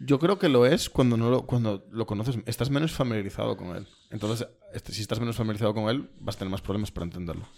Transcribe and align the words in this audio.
Yo 0.00 0.18
creo 0.18 0.38
que 0.38 0.48
lo 0.48 0.64
es 0.64 0.88
cuando 0.88 1.16
no 1.16 1.28
lo, 1.30 1.46
cuando 1.46 1.86
lo 1.90 2.06
conoces, 2.06 2.38
estás 2.46 2.70
menos 2.70 2.92
familiarizado 2.92 3.56
con 3.56 3.76
él. 3.76 3.86
Entonces, 4.10 4.46
este, 4.72 4.92
si 4.92 5.02
estás 5.02 5.18
menos 5.18 5.36
familiarizado 5.36 5.74
con 5.74 5.88
él, 5.88 6.10
vas 6.20 6.36
a 6.36 6.38
tener 6.38 6.52
más 6.52 6.62
problemas 6.62 6.92
para 6.92 7.04
entenderlo. 7.06 7.48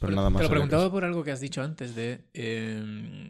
Pero 0.00 0.14
nada 0.14 0.30
más. 0.30 0.40
Te 0.40 0.44
lo 0.44 0.50
preguntaba 0.50 0.90
por 0.90 1.04
algo 1.04 1.22
que 1.22 1.30
has 1.30 1.40
dicho 1.40 1.62
antes 1.62 1.94
de, 1.94 2.24
eh, 2.32 3.28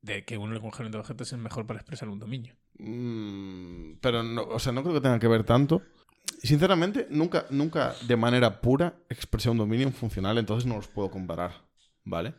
de 0.00 0.24
que 0.24 0.38
un 0.38 0.58
conjunto 0.58 0.90
de 0.90 0.98
objetos 0.98 1.32
es 1.32 1.38
mejor 1.38 1.66
para 1.66 1.80
expresar 1.80 2.08
un 2.08 2.18
dominio. 2.18 2.56
Mm, 2.78 3.98
pero 4.00 4.22
no, 4.22 4.42
o 4.42 4.58
sea, 4.58 4.72
no 4.72 4.82
creo 4.82 4.94
que 4.94 5.00
tenga 5.00 5.18
que 5.18 5.28
ver 5.28 5.44
tanto. 5.44 5.82
Sinceramente, 6.42 7.06
nunca, 7.10 7.46
nunca 7.50 7.94
de 8.06 8.16
manera 8.16 8.60
pura 8.60 8.94
expresé 9.08 9.50
un 9.50 9.58
dominio 9.58 9.90
funcional, 9.90 10.38
entonces 10.38 10.66
no 10.66 10.76
los 10.76 10.88
puedo 10.88 11.10
comparar, 11.10 11.52
¿vale? 12.04 12.34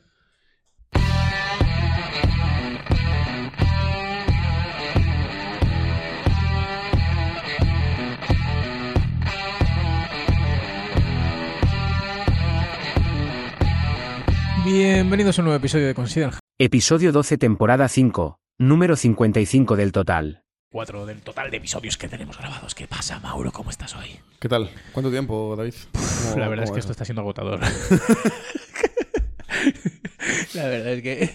Bienvenidos 14.72 15.40
a 15.40 15.42
un 15.42 15.46
nuevo 15.46 15.60
episodio 15.60 15.88
de 15.88 15.94
Consider 15.96 16.32
Episodio 16.60 17.14
12, 17.14 17.38
temporada 17.38 17.88
5, 17.88 18.38
número 18.58 18.98
55 18.98 19.78
del 19.78 19.94
total. 19.94 20.44
4 20.74 21.06
del 21.06 21.22
total 21.22 21.50
de 21.52 21.56
episodios 21.56 21.96
que 21.96 22.10
tenemos 22.10 22.38
grabados. 22.38 22.76
¿Qué 22.76 22.86
pasa, 22.86 23.18
Mauro? 23.22 23.54
¿Cómo 23.54 23.70
estás 23.70 23.96
hoy? 23.96 24.20
¿Qué 24.42 24.50
tal? 24.50 24.70
¿Cuánto 24.92 25.10
tiempo, 25.10 25.56
David? 25.56 25.74
¿Cómo- 25.94 26.38
La 26.38 26.50
verdad 26.50 26.66
es 26.66 26.70
cómo 26.72 26.76
que 26.76 26.80
esto 26.82 26.92
está 26.92 27.06
siendo 27.06 27.22
agotador. 27.22 27.62
La 30.54 30.66
verdad 30.66 30.92
es 30.92 31.02
que 31.02 31.34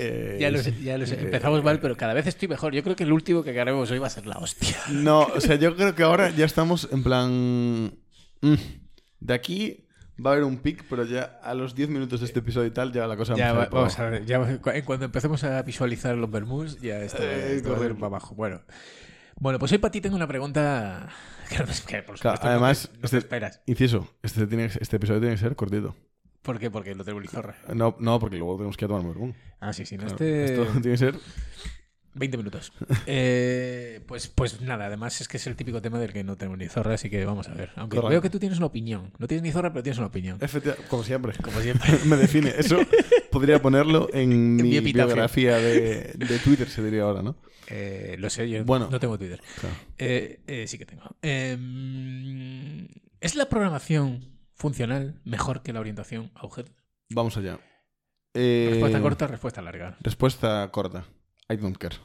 Eh, 0.00 0.36
ya 0.40 0.50
lo 0.50 0.58
sé, 0.60 0.74
ya 0.82 0.98
lo 0.98 1.06
sé. 1.06 1.14
eh, 1.14 1.18
Empezamos 1.22 1.62
mal, 1.62 1.78
pero 1.78 1.96
cada 1.96 2.12
vez 2.12 2.26
estoy 2.26 2.48
mejor. 2.48 2.74
Yo 2.74 2.82
creo 2.82 2.96
que 2.96 3.04
el 3.04 3.12
último 3.12 3.44
que 3.44 3.52
grabemos 3.52 3.88
hoy 3.92 4.00
va 4.00 4.08
a 4.08 4.10
ser 4.10 4.26
la 4.26 4.36
hostia. 4.38 4.76
No, 4.90 5.20
o 5.20 5.40
sea, 5.40 5.54
yo 5.54 5.76
creo 5.76 5.94
que 5.94 6.02
ahora 6.02 6.30
ya 6.30 6.44
estamos 6.44 6.88
en 6.90 7.04
plan... 7.04 7.92
mm, 8.40 8.54
de 9.20 9.34
aquí 9.34 9.84
va 10.24 10.30
a 10.30 10.32
haber 10.34 10.44
un 10.44 10.58
pic, 10.58 10.84
pero 10.90 11.04
ya 11.04 11.38
a 11.42 11.54
los 11.54 11.74
10 11.74 11.88
minutos 11.88 12.20
de 12.20 12.26
este 12.26 12.40
episodio 12.40 12.66
y 12.66 12.70
tal, 12.72 12.92
ya 12.92 13.06
la 13.06 13.16
cosa 13.16 13.34
Ya, 13.34 13.52
va- 13.52 13.64
a 13.64 13.68
vamos 13.68 13.98
a 13.98 14.10
ver, 14.10 14.24
ya, 14.26 14.58
cu- 14.58 14.70
cuando 14.84 15.04
empecemos 15.06 15.44
a 15.44 15.62
visualizar 15.62 16.16
los 16.16 16.30
Bermuds, 16.30 16.80
ya 16.80 17.00
esto, 17.00 17.22
Eh, 17.22 17.56
esto 17.56 17.70
va 17.78 17.82
a 17.84 17.86
ir 17.86 17.94
para 17.94 18.06
abajo. 18.06 18.34
Bueno, 18.34 18.60
bueno, 19.40 19.58
pues 19.58 19.70
hoy 19.72 19.78
para 19.78 19.92
ti 19.92 20.00
tengo 20.00 20.16
una 20.16 20.26
pregunta 20.26 21.08
que, 21.48 21.58
no- 21.58 21.64
que 21.86 22.02
por 22.02 22.18
Claro, 22.18 22.36
supuesto 22.36 22.44
no 22.46 22.50
además, 22.50 22.88
te- 22.88 22.94
no 22.94 23.00
te 23.00 23.06
este- 23.06 23.18
esperas. 23.18 23.60
Inciso, 23.66 24.08
este, 24.22 24.46
tiene, 24.46 24.64
este 24.66 24.96
episodio 24.96 25.20
tiene 25.20 25.34
que 25.36 25.40
ser 25.40 25.54
cortito. 25.56 25.94
¿Por 26.42 26.58
qué? 26.58 26.70
Porque 26.70 26.94
lo 26.94 27.04
tengo 27.04 27.20
Lizorra. 27.20 27.56
No, 27.74 27.96
no, 28.00 28.18
porque 28.18 28.36
luego 28.38 28.56
tenemos 28.56 28.76
que 28.76 28.84
ir 28.84 28.90
a 28.90 28.94
tomar 28.94 29.04
Mergún. 29.06 29.34
Ah, 29.60 29.72
sí, 29.72 29.84
sí, 29.84 29.96
no, 29.96 30.04
Claro, 30.06 30.14
este... 30.14 30.44
Esto 30.44 30.64
tiene 30.80 30.90
que 30.92 30.96
ser... 30.96 31.14
20 32.14 32.36
minutos. 32.36 32.72
Eh, 33.06 34.00
pues, 34.06 34.28
pues 34.28 34.60
nada, 34.60 34.86
además 34.86 35.20
es 35.20 35.28
que 35.28 35.36
es 35.38 35.46
el 35.46 35.56
típico 35.56 35.80
tema 35.82 35.98
del 35.98 36.12
que 36.12 36.22
no 36.24 36.36
tengo 36.36 36.56
ni 36.56 36.68
zorra, 36.68 36.94
así 36.94 37.08
que 37.10 37.24
vamos 37.24 37.48
a 37.48 37.54
ver. 37.54 37.70
Aunque 37.76 37.96
Correcto. 37.96 38.10
veo 38.10 38.22
que 38.22 38.30
tú 38.30 38.38
tienes 38.38 38.58
una 38.58 38.66
opinión. 38.66 39.12
No 39.18 39.26
tienes 39.26 39.42
ni 39.42 39.50
zorra, 39.52 39.72
pero 39.72 39.82
tienes 39.82 39.98
una 39.98 40.08
opinión. 40.08 40.38
Efectiva- 40.40 40.76
como 40.88 41.02
siempre. 41.04 41.32
Como 41.42 41.60
siempre. 41.60 41.90
Me 42.06 42.16
define. 42.16 42.52
Eso 42.56 42.78
podría 43.30 43.60
ponerlo 43.62 44.08
en 44.12 44.56
mi, 44.56 44.62
mi 44.62 44.76
epitafio. 44.76 45.06
biografía 45.06 45.56
de, 45.58 46.12
de 46.16 46.38
Twitter, 46.38 46.68
se 46.68 46.82
diría 46.82 47.02
ahora, 47.02 47.22
¿no? 47.22 47.36
Eh, 47.68 48.16
lo 48.18 48.30
sé, 48.30 48.48
yo 48.48 48.64
Bueno. 48.64 48.88
no 48.90 48.98
tengo 49.00 49.18
Twitter. 49.18 49.40
Claro. 49.60 49.76
Eh, 49.98 50.64
sí 50.66 50.78
que 50.78 50.86
tengo. 50.86 51.02
Eh, 51.22 51.56
¿Es 53.20 53.34
la 53.34 53.48
programación 53.48 54.38
funcional 54.54 55.20
mejor 55.24 55.62
que 55.62 55.72
la 55.72 55.80
orientación 55.80 56.30
a 56.34 56.42
objetos? 56.44 56.74
Vamos 57.10 57.36
allá. 57.36 57.58
Respuesta 58.34 59.00
corta, 59.00 59.26
respuesta 59.26 59.62
larga. 59.62 59.96
Respuesta 60.00 60.68
corta. 60.70 61.04
I 61.50 61.56
don't 61.56 61.76
care. 61.76 61.96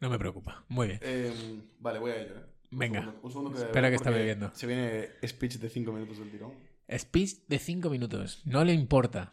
No 0.00 0.10
me 0.10 0.18
preocupa. 0.18 0.64
Muy 0.68 0.88
bien. 0.88 1.00
Eh, 1.02 1.32
vale, 1.80 1.98
voy 1.98 2.10
a 2.10 2.16
ello. 2.16 2.36
¿eh? 2.36 2.46
Un 2.72 2.78
Venga. 2.78 3.00
segundo, 3.00 3.20
un 3.22 3.30
segundo 3.32 3.58
Espera 3.58 3.88
que 3.90 3.96
está 3.96 4.10
bebiendo. 4.10 4.50
Se 4.54 4.66
viene 4.66 5.10
speech 5.26 5.58
de 5.58 5.68
5 5.68 5.92
minutos 5.92 6.18
del 6.18 6.30
tirón. 6.30 6.52
Speech 6.96 7.46
de 7.46 7.58
5 7.58 7.90
minutos. 7.90 8.40
No 8.44 8.64
le 8.64 8.72
importa. 8.72 9.32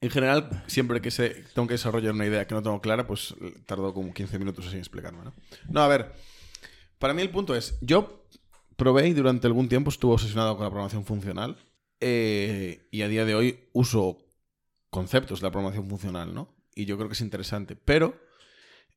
En 0.00 0.10
general, 0.10 0.62
siempre 0.68 1.00
que 1.00 1.10
se, 1.10 1.30
tengo 1.54 1.66
que 1.66 1.74
desarrollar 1.74 2.12
una 2.14 2.26
idea 2.26 2.46
que 2.46 2.54
no 2.54 2.62
tengo 2.62 2.80
clara, 2.80 3.06
pues 3.06 3.34
tardo 3.66 3.92
como 3.92 4.14
15 4.14 4.38
minutos 4.38 4.66
así 4.66 4.74
en 4.74 4.80
explicarme, 4.80 5.24
¿no? 5.24 5.34
No, 5.68 5.80
a 5.80 5.88
ver. 5.88 6.12
Para 6.98 7.14
mí 7.14 7.22
el 7.22 7.30
punto 7.30 7.54
es, 7.56 7.78
yo 7.80 8.24
probé 8.76 9.08
y 9.08 9.12
durante 9.12 9.46
algún 9.48 9.68
tiempo 9.68 9.90
estuve 9.90 10.14
obsesionado 10.14 10.56
con 10.56 10.64
la 10.64 10.70
programación 10.70 11.04
funcional 11.04 11.56
eh, 12.00 12.86
y 12.92 13.02
a 13.02 13.08
día 13.08 13.24
de 13.24 13.34
hoy 13.34 13.68
uso 13.72 14.18
conceptos 14.90 15.40
de 15.40 15.46
la 15.46 15.50
programación 15.50 15.88
funcional, 15.88 16.32
¿no? 16.32 16.54
Y 16.74 16.84
yo 16.84 16.96
creo 16.96 17.08
que 17.08 17.14
es 17.14 17.20
interesante. 17.20 17.74
Pero 17.74 18.14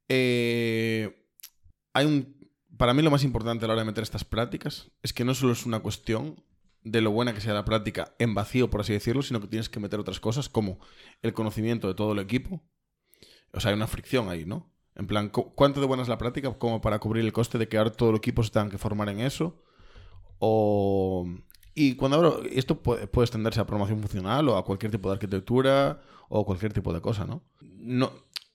eh, 0.09 1.25
hay 1.93 2.05
un... 2.05 2.39
Para 2.77 2.93
mí 2.93 3.03
lo 3.03 3.11
más 3.11 3.23
importante 3.23 3.65
a 3.65 3.67
la 3.67 3.73
hora 3.75 3.81
de 3.83 3.85
meter 3.87 4.03
estas 4.03 4.25
prácticas 4.25 4.89
es 5.03 5.13
que 5.13 5.23
no 5.23 5.35
solo 5.35 5.53
es 5.53 5.65
una 5.65 5.81
cuestión 5.81 6.43
de 6.83 7.01
lo 7.01 7.11
buena 7.11 7.33
que 7.33 7.41
sea 7.41 7.53
la 7.53 7.63
práctica 7.65 8.15
en 8.17 8.33
vacío, 8.33 8.71
por 8.71 8.81
así 8.81 8.91
decirlo, 8.93 9.21
sino 9.21 9.39
que 9.39 9.47
tienes 9.47 9.69
que 9.69 9.79
meter 9.79 9.99
otras 9.99 10.19
cosas 10.19 10.49
como 10.49 10.79
el 11.21 11.33
conocimiento 11.33 11.87
de 11.87 11.93
todo 11.93 12.13
el 12.13 12.19
equipo. 12.19 12.63
O 13.53 13.59
sea, 13.59 13.69
hay 13.69 13.75
una 13.75 13.85
fricción 13.87 14.29
ahí, 14.29 14.45
¿no? 14.45 14.71
En 14.95 15.05
plan, 15.05 15.29
cu- 15.29 15.53
¿cuánto 15.53 15.79
de 15.79 15.85
buena 15.85 16.01
es 16.01 16.09
la 16.09 16.17
práctica 16.17 16.51
como 16.57 16.81
para 16.81 16.97
cubrir 16.99 17.23
el 17.23 17.33
coste 17.33 17.57
de 17.59 17.67
que 17.67 17.77
ahora 17.77 17.91
todo 17.91 18.09
el 18.09 18.15
equipo 18.15 18.41
se 18.41 18.49
tenga 18.49 18.69
que 18.69 18.77
formar 18.79 19.09
en 19.09 19.19
eso? 19.19 19.61
O... 20.39 21.27
Y 21.75 21.95
cuando 21.95 22.17
hablo, 22.17 22.43
esto 22.51 22.81
puede, 22.81 23.07
puede 23.07 23.25
extenderse 23.25 23.59
a 23.61 23.65
programación 23.67 23.99
funcional 24.01 24.49
o 24.49 24.57
a 24.57 24.65
cualquier 24.65 24.91
tipo 24.91 25.07
de 25.09 25.13
arquitectura 25.13 26.01
o 26.29 26.45
cualquier 26.45 26.73
tipo 26.73 26.91
de 26.93 27.01
cosa, 27.01 27.25
¿no? 27.25 27.43
no 27.61 28.11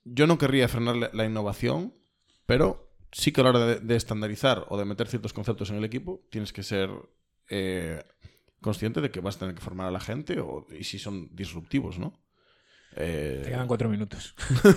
yo 0.09 0.27
no 0.27 0.39
querría 0.39 0.69
frenar 0.69 0.97
la, 0.97 1.11
la 1.13 1.25
innovación, 1.25 1.95
pero 2.47 2.93
sí 3.13 3.33
que 3.33 3.41
a 3.41 3.45
la 3.45 3.51
hora 3.51 3.67
de, 3.67 3.81
de 3.81 3.97
estandarizar 3.97 4.65
o 4.69 4.79
de 4.79 4.85
meter 4.85 5.09
ciertos 5.09 5.33
conceptos 5.33 5.71
en 5.71 5.77
el 5.77 5.85
equipo, 5.85 6.27
tienes 6.31 6.53
que 6.53 6.63
ser 6.63 6.91
eh, 7.49 8.03
consciente 8.61 9.01
de 9.01 9.11
que 9.11 9.21
vas 9.21 9.37
a 9.37 9.41
tener 9.41 9.55
que 9.55 9.61
formar 9.61 9.87
a 9.87 9.91
la 9.91 10.01
gente 10.01 10.41
o, 10.41 10.67
y 10.71 10.85
si 10.85 10.99
son 10.99 11.35
disruptivos, 11.35 11.99
¿no? 11.99 12.21
Eh, 12.97 13.41
Te 13.45 13.51
quedan 13.51 13.67
4 13.67 13.89
minutos. 13.89 14.35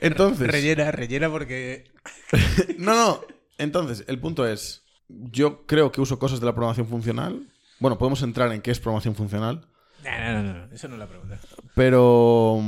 entonces, 0.00 0.46
Rellena, 0.46 0.90
rellena 0.90 1.30
porque. 1.30 1.84
no, 2.78 2.94
no. 2.94 3.20
Entonces, 3.58 4.04
el 4.08 4.18
punto 4.18 4.46
es, 4.46 4.84
yo 5.08 5.66
creo 5.66 5.92
que 5.92 6.00
uso 6.00 6.18
cosas 6.18 6.40
de 6.40 6.46
la 6.46 6.54
programación 6.54 6.88
funcional. 6.88 7.48
Bueno, 7.78 7.98
podemos 7.98 8.22
entrar 8.22 8.52
en 8.52 8.62
qué 8.62 8.70
es 8.70 8.80
programación 8.80 9.14
funcional, 9.14 9.68
No, 10.04 10.10
no, 10.10 10.42
no, 10.42 10.66
no, 10.66 10.74
eso 10.74 10.88
no 10.88 10.94
es 10.94 11.00
la 11.00 11.08
pregunta. 11.08 11.40
Pero, 11.74 12.60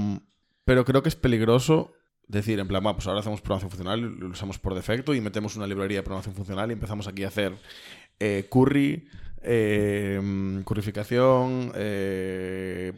pero 0.65 0.85
creo 0.85 1.03
que 1.03 1.09
es 1.09 1.17
peligroso 1.17 1.93
decir, 2.27 2.59
en 2.59 2.67
plan, 2.69 2.85
"Va, 2.87 2.95
pues 2.95 3.07
ahora 3.07 3.21
hacemos 3.21 3.41
programación 3.41 3.71
funcional, 3.71 4.01
lo 4.01 4.29
usamos 4.29 4.59
por 4.59 4.75
defecto 4.75 5.15
y 5.15 5.21
metemos 5.21 5.57
una 5.57 5.67
librería 5.67 5.99
de 5.99 6.03
programación 6.03 6.35
funcional 6.35 6.71
y 6.71 6.73
empezamos 6.75 7.07
aquí 7.07 7.25
a 7.25 7.29
hacer 7.29 7.53
eh, 8.21 8.47
curry, 8.49 9.07
eh, 9.43 10.63
currificación, 10.65 11.71
eh, 11.75 12.93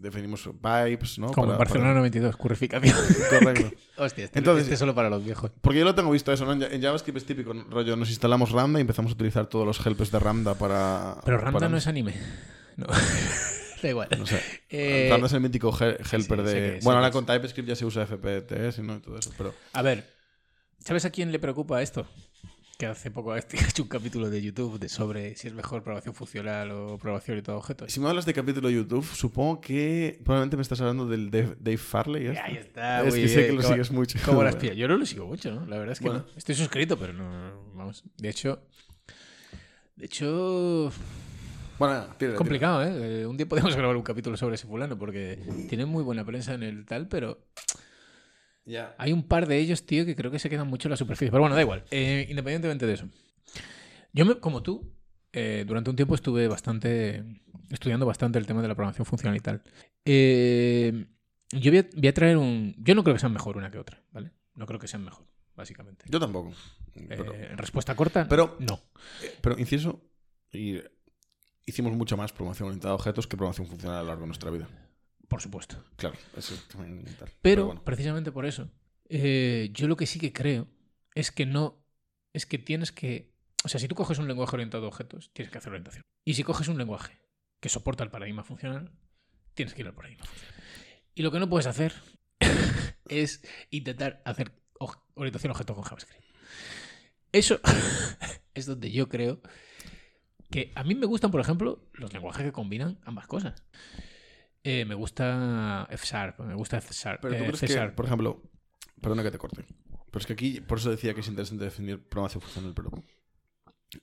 definimos 0.00 0.48
pipes, 0.60 1.18
¿no? 1.20 1.30
Como 1.30 1.52
en 1.52 1.58
Barcelona 1.58 1.90
para- 1.90 1.98
92, 2.00 2.36
currificación. 2.36 2.96
Correcto. 3.30 3.76
Hostia, 3.98 4.24
este, 4.24 4.38
Entonces- 4.40 4.62
este 4.64 4.74
es 4.74 4.80
solo 4.80 4.94
para 4.96 5.10
los 5.10 5.24
viejos. 5.24 5.52
Porque 5.60 5.78
yo 5.78 5.84
lo 5.84 5.94
tengo 5.94 6.10
visto 6.10 6.32
eso, 6.32 6.44
¿no? 6.44 6.52
En 6.64 6.82
JavaScript 6.82 7.18
es 7.18 7.24
típico, 7.26 7.52
rollo, 7.70 7.94
nos 7.94 8.08
instalamos 8.10 8.50
Ramda 8.50 8.80
y 8.80 8.82
empezamos 8.82 9.12
a 9.12 9.14
utilizar 9.14 9.46
todos 9.46 9.64
los 9.66 9.86
helps 9.86 10.10
de 10.10 10.18
Ramda 10.18 10.54
para... 10.54 11.18
Pero 11.24 11.38
Ramda 11.38 11.52
para- 11.60 11.68
no 11.68 11.76
es 11.76 11.86
anime. 11.86 12.14
No. 12.76 12.86
da 13.88 13.90
igual. 13.90 14.08
No 14.18 14.26
sé. 14.26 14.40
Eh, 14.70 15.10
es 15.24 15.32
el 15.32 15.40
mítico 15.40 15.70
hel- 15.72 15.98
helper 16.10 16.38
sí, 16.38 16.44
de... 16.54 16.80
bueno, 16.82 16.98
ahora 16.98 17.10
con 17.10 17.26
TypeScript 17.26 17.68
ya 17.68 17.76
se 17.76 17.84
usa 17.84 18.06
FPTS 18.06 18.78
¿no? 18.80 18.96
y 18.96 19.00
todo 19.00 19.18
eso, 19.18 19.30
pero... 19.36 19.54
A 19.74 19.82
ver, 19.82 20.06
¿sabes 20.78 21.04
a 21.04 21.10
quién 21.10 21.30
le 21.30 21.38
preocupa 21.38 21.82
esto? 21.82 22.06
Que 22.78 22.86
hace 22.86 23.10
poco 23.10 23.32
ha 23.32 23.38
hecho 23.38 23.82
un 23.82 23.88
capítulo 23.90 24.30
de 24.30 24.40
YouTube 24.42 24.78
de 24.80 24.88
sobre 24.88 25.36
si 25.36 25.46
es 25.46 25.52
mejor 25.54 25.82
programación 25.82 26.14
funcional 26.14 26.70
o 26.70 26.96
programación 26.98 27.36
y 27.38 27.42
todo 27.42 27.58
objetos. 27.58 27.92
Si 27.92 28.00
me 28.00 28.08
hablas 28.08 28.24
de 28.24 28.32
capítulo 28.32 28.68
de 28.68 28.74
YouTube, 28.74 29.04
supongo 29.04 29.60
que 29.60 30.18
probablemente 30.24 30.56
me 30.56 30.62
estás 30.62 30.80
hablando 30.80 31.06
del 31.06 31.30
Dave, 31.30 31.54
Dave 31.60 31.76
Farley. 31.76 32.32
¿ya? 32.32 32.44
Ahí 32.44 32.56
está, 32.56 33.06
Es 33.06 33.14
que 33.14 33.28
sé 33.28 33.46
que 33.46 33.52
lo 33.52 33.60
¿Cómo- 33.60 33.68
sigues 33.74 33.90
mucho. 33.90 34.18
¿Cómo 34.24 34.42
las 34.42 34.56
pillas? 34.60 34.76
Yo 34.76 34.88
no 34.88 34.96
lo 34.96 35.04
sigo 35.04 35.26
mucho, 35.26 35.50
¿no? 35.52 35.66
La 35.66 35.76
verdad 35.76 35.92
es 35.92 35.98
que 35.98 36.06
Bueno. 36.06 36.24
no. 36.26 36.36
Estoy 36.38 36.54
suscrito, 36.54 36.98
pero 36.98 37.12
no, 37.12 37.72
vamos. 37.74 38.02
De 38.16 38.30
hecho, 38.30 38.66
de 39.96 40.06
hecho, 40.06 40.90
Bueno, 41.78 42.06
tira, 42.18 42.34
complicado, 42.34 42.82
¿eh? 42.84 43.22
Eh, 43.22 43.26
Un 43.26 43.36
día 43.36 43.46
podemos 43.48 43.74
grabar 43.76 43.96
un 43.96 44.02
capítulo 44.02 44.36
sobre 44.36 44.54
ese 44.54 44.66
fulano 44.66 44.98
porque 44.98 45.38
tiene 45.68 45.84
muy 45.86 46.02
buena 46.02 46.24
prensa 46.24 46.54
en 46.54 46.62
el 46.62 46.86
tal, 46.86 47.08
pero 47.08 47.46
Ya. 48.64 48.94
Hay 48.98 49.12
un 49.12 49.24
par 49.26 49.46
de 49.46 49.58
ellos, 49.58 49.84
tío, 49.86 50.04
que 50.06 50.14
creo 50.14 50.30
que 50.30 50.38
se 50.38 50.48
quedan 50.48 50.68
mucho 50.68 50.88
en 50.88 50.90
la 50.90 50.96
superficie. 50.96 51.30
Pero 51.30 51.40
bueno, 51.42 51.56
da 51.56 51.62
igual. 51.62 51.84
Eh, 51.90 52.26
independientemente 52.28 52.86
de 52.86 52.92
eso. 52.94 53.08
Yo, 54.12 54.24
me- 54.24 54.38
como 54.38 54.62
tú, 54.62 54.94
eh, 55.32 55.64
durante 55.66 55.90
un 55.90 55.96
tiempo 55.96 56.14
estuve 56.14 56.46
bastante 56.46 57.24
estudiando 57.70 58.04
bastante 58.06 58.38
el 58.38 58.46
tema 58.46 58.60
de 58.62 58.68
la 58.68 58.74
programación 58.74 59.06
funcional 59.06 59.36
y 59.36 59.40
tal. 59.40 59.62
Eh, 60.04 61.06
yo 61.52 61.70
voy 61.70 61.78
a, 61.78 61.86
voy 61.96 62.08
a 62.08 62.14
traer 62.14 62.36
un... 62.36 62.74
Yo 62.78 62.94
no 62.94 63.02
creo 63.02 63.14
que 63.14 63.20
sean 63.20 63.32
mejor 63.32 63.56
una 63.56 63.70
que 63.70 63.78
otra, 63.78 64.02
¿vale? 64.12 64.30
No 64.54 64.66
creo 64.66 64.78
que 64.78 64.86
sean 64.88 65.02
mejor, 65.04 65.26
básicamente. 65.56 66.04
Yo 66.08 66.20
tampoco. 66.20 66.52
Pero, 67.08 67.32
respuesta 67.56 67.96
corta, 67.96 68.28
pero- 68.28 68.56
no. 68.60 68.78
pero 69.40 69.58
inciso, 69.58 70.04
y 70.52 70.80
hicimos 71.66 71.92
mucho 71.92 72.16
más 72.16 72.32
programación 72.32 72.68
orientada 72.68 72.92
a 72.92 72.96
objetos 72.96 73.26
que 73.26 73.36
programación 73.36 73.66
funcional 73.66 73.98
a 73.98 74.02
lo 74.02 74.08
largo 74.08 74.22
de 74.22 74.28
nuestra 74.28 74.50
vida. 74.50 74.68
por 75.28 75.40
supuesto. 75.40 75.82
Claro, 75.96 76.16
eso 76.36 76.54
también 76.70 77.04
tal. 77.18 77.30
Pero, 77.40 77.66
bueno. 77.66 77.84
precisamente 77.84 78.32
por 78.32 78.44
eso, 78.44 78.70
eh, 79.08 79.70
yo 79.72 79.88
lo 79.88 79.96
que 79.96 80.06
sí 80.06 80.18
que 80.18 80.32
creo 80.32 80.68
es 81.14 81.30
que 81.30 81.46
no. 81.46 81.84
Es 82.32 82.46
que 82.46 82.58
tienes 82.58 82.92
que. 82.92 83.32
O 83.64 83.68
sea, 83.68 83.80
si 83.80 83.88
tú 83.88 83.94
coges 83.94 84.18
un 84.18 84.28
lenguaje 84.28 84.56
orientado 84.56 84.84
a 84.84 84.88
objetos, 84.88 85.30
tienes 85.32 85.50
que 85.50 85.58
hacer 85.58 85.70
orientación. 85.70 86.02
Y 86.24 86.34
si 86.34 86.42
coges 86.42 86.68
un 86.68 86.78
lenguaje 86.78 87.20
que 87.60 87.68
soporta 87.68 88.04
el 88.04 88.10
paradigma 88.10 88.42
funcional, 88.42 88.92
tienes 89.54 89.74
que 89.74 89.82
ir 89.82 89.86
al 89.86 89.94
paradigma 89.94 90.24
funcional. 90.24 90.54
Y 91.14 91.22
lo 91.22 91.30
que 91.30 91.38
no 91.38 91.48
puedes 91.48 91.66
hacer 91.66 91.94
es 93.08 93.42
intentar 93.70 94.22
hacer 94.24 94.52
orientación 95.14 95.50
a 95.50 95.52
objetos 95.52 95.76
con 95.76 95.84
JavaScript. 95.84 96.24
Eso 97.32 97.60
es 98.54 98.66
donde 98.66 98.90
yo 98.90 99.08
creo 99.08 99.40
que 100.52 100.70
a 100.76 100.84
mí 100.84 100.94
me 100.94 101.06
gustan, 101.06 101.32
por 101.32 101.40
ejemplo, 101.40 101.90
los 101.94 102.12
lenguajes 102.12 102.44
que 102.44 102.52
combinan 102.52 103.00
ambas 103.04 103.26
cosas. 103.26 103.64
Eh, 104.62 104.84
me 104.84 104.94
gusta 104.94 105.88
F-Sharp, 105.90 106.38
me 106.40 106.54
gusta 106.54 106.78
F-Sharp. 106.78 107.20
Pero 107.20 107.36
tú 107.36 107.42
eh, 107.42 107.52
crees 107.58 107.74
que, 107.74 107.88
por 107.88 108.04
ejemplo, 108.04 108.42
perdona 109.00 109.24
que 109.24 109.32
te 109.32 109.38
corte, 109.38 109.64
pero 110.10 110.20
es 110.20 110.26
que 110.26 110.34
aquí, 110.34 110.60
por 110.60 110.78
eso 110.78 110.90
decía 110.90 111.14
que 111.14 111.20
es 111.20 111.28
interesante 111.28 111.64
definir 111.64 112.06
programación 112.08 112.42
funcional, 112.42 112.74
pero 112.74 112.90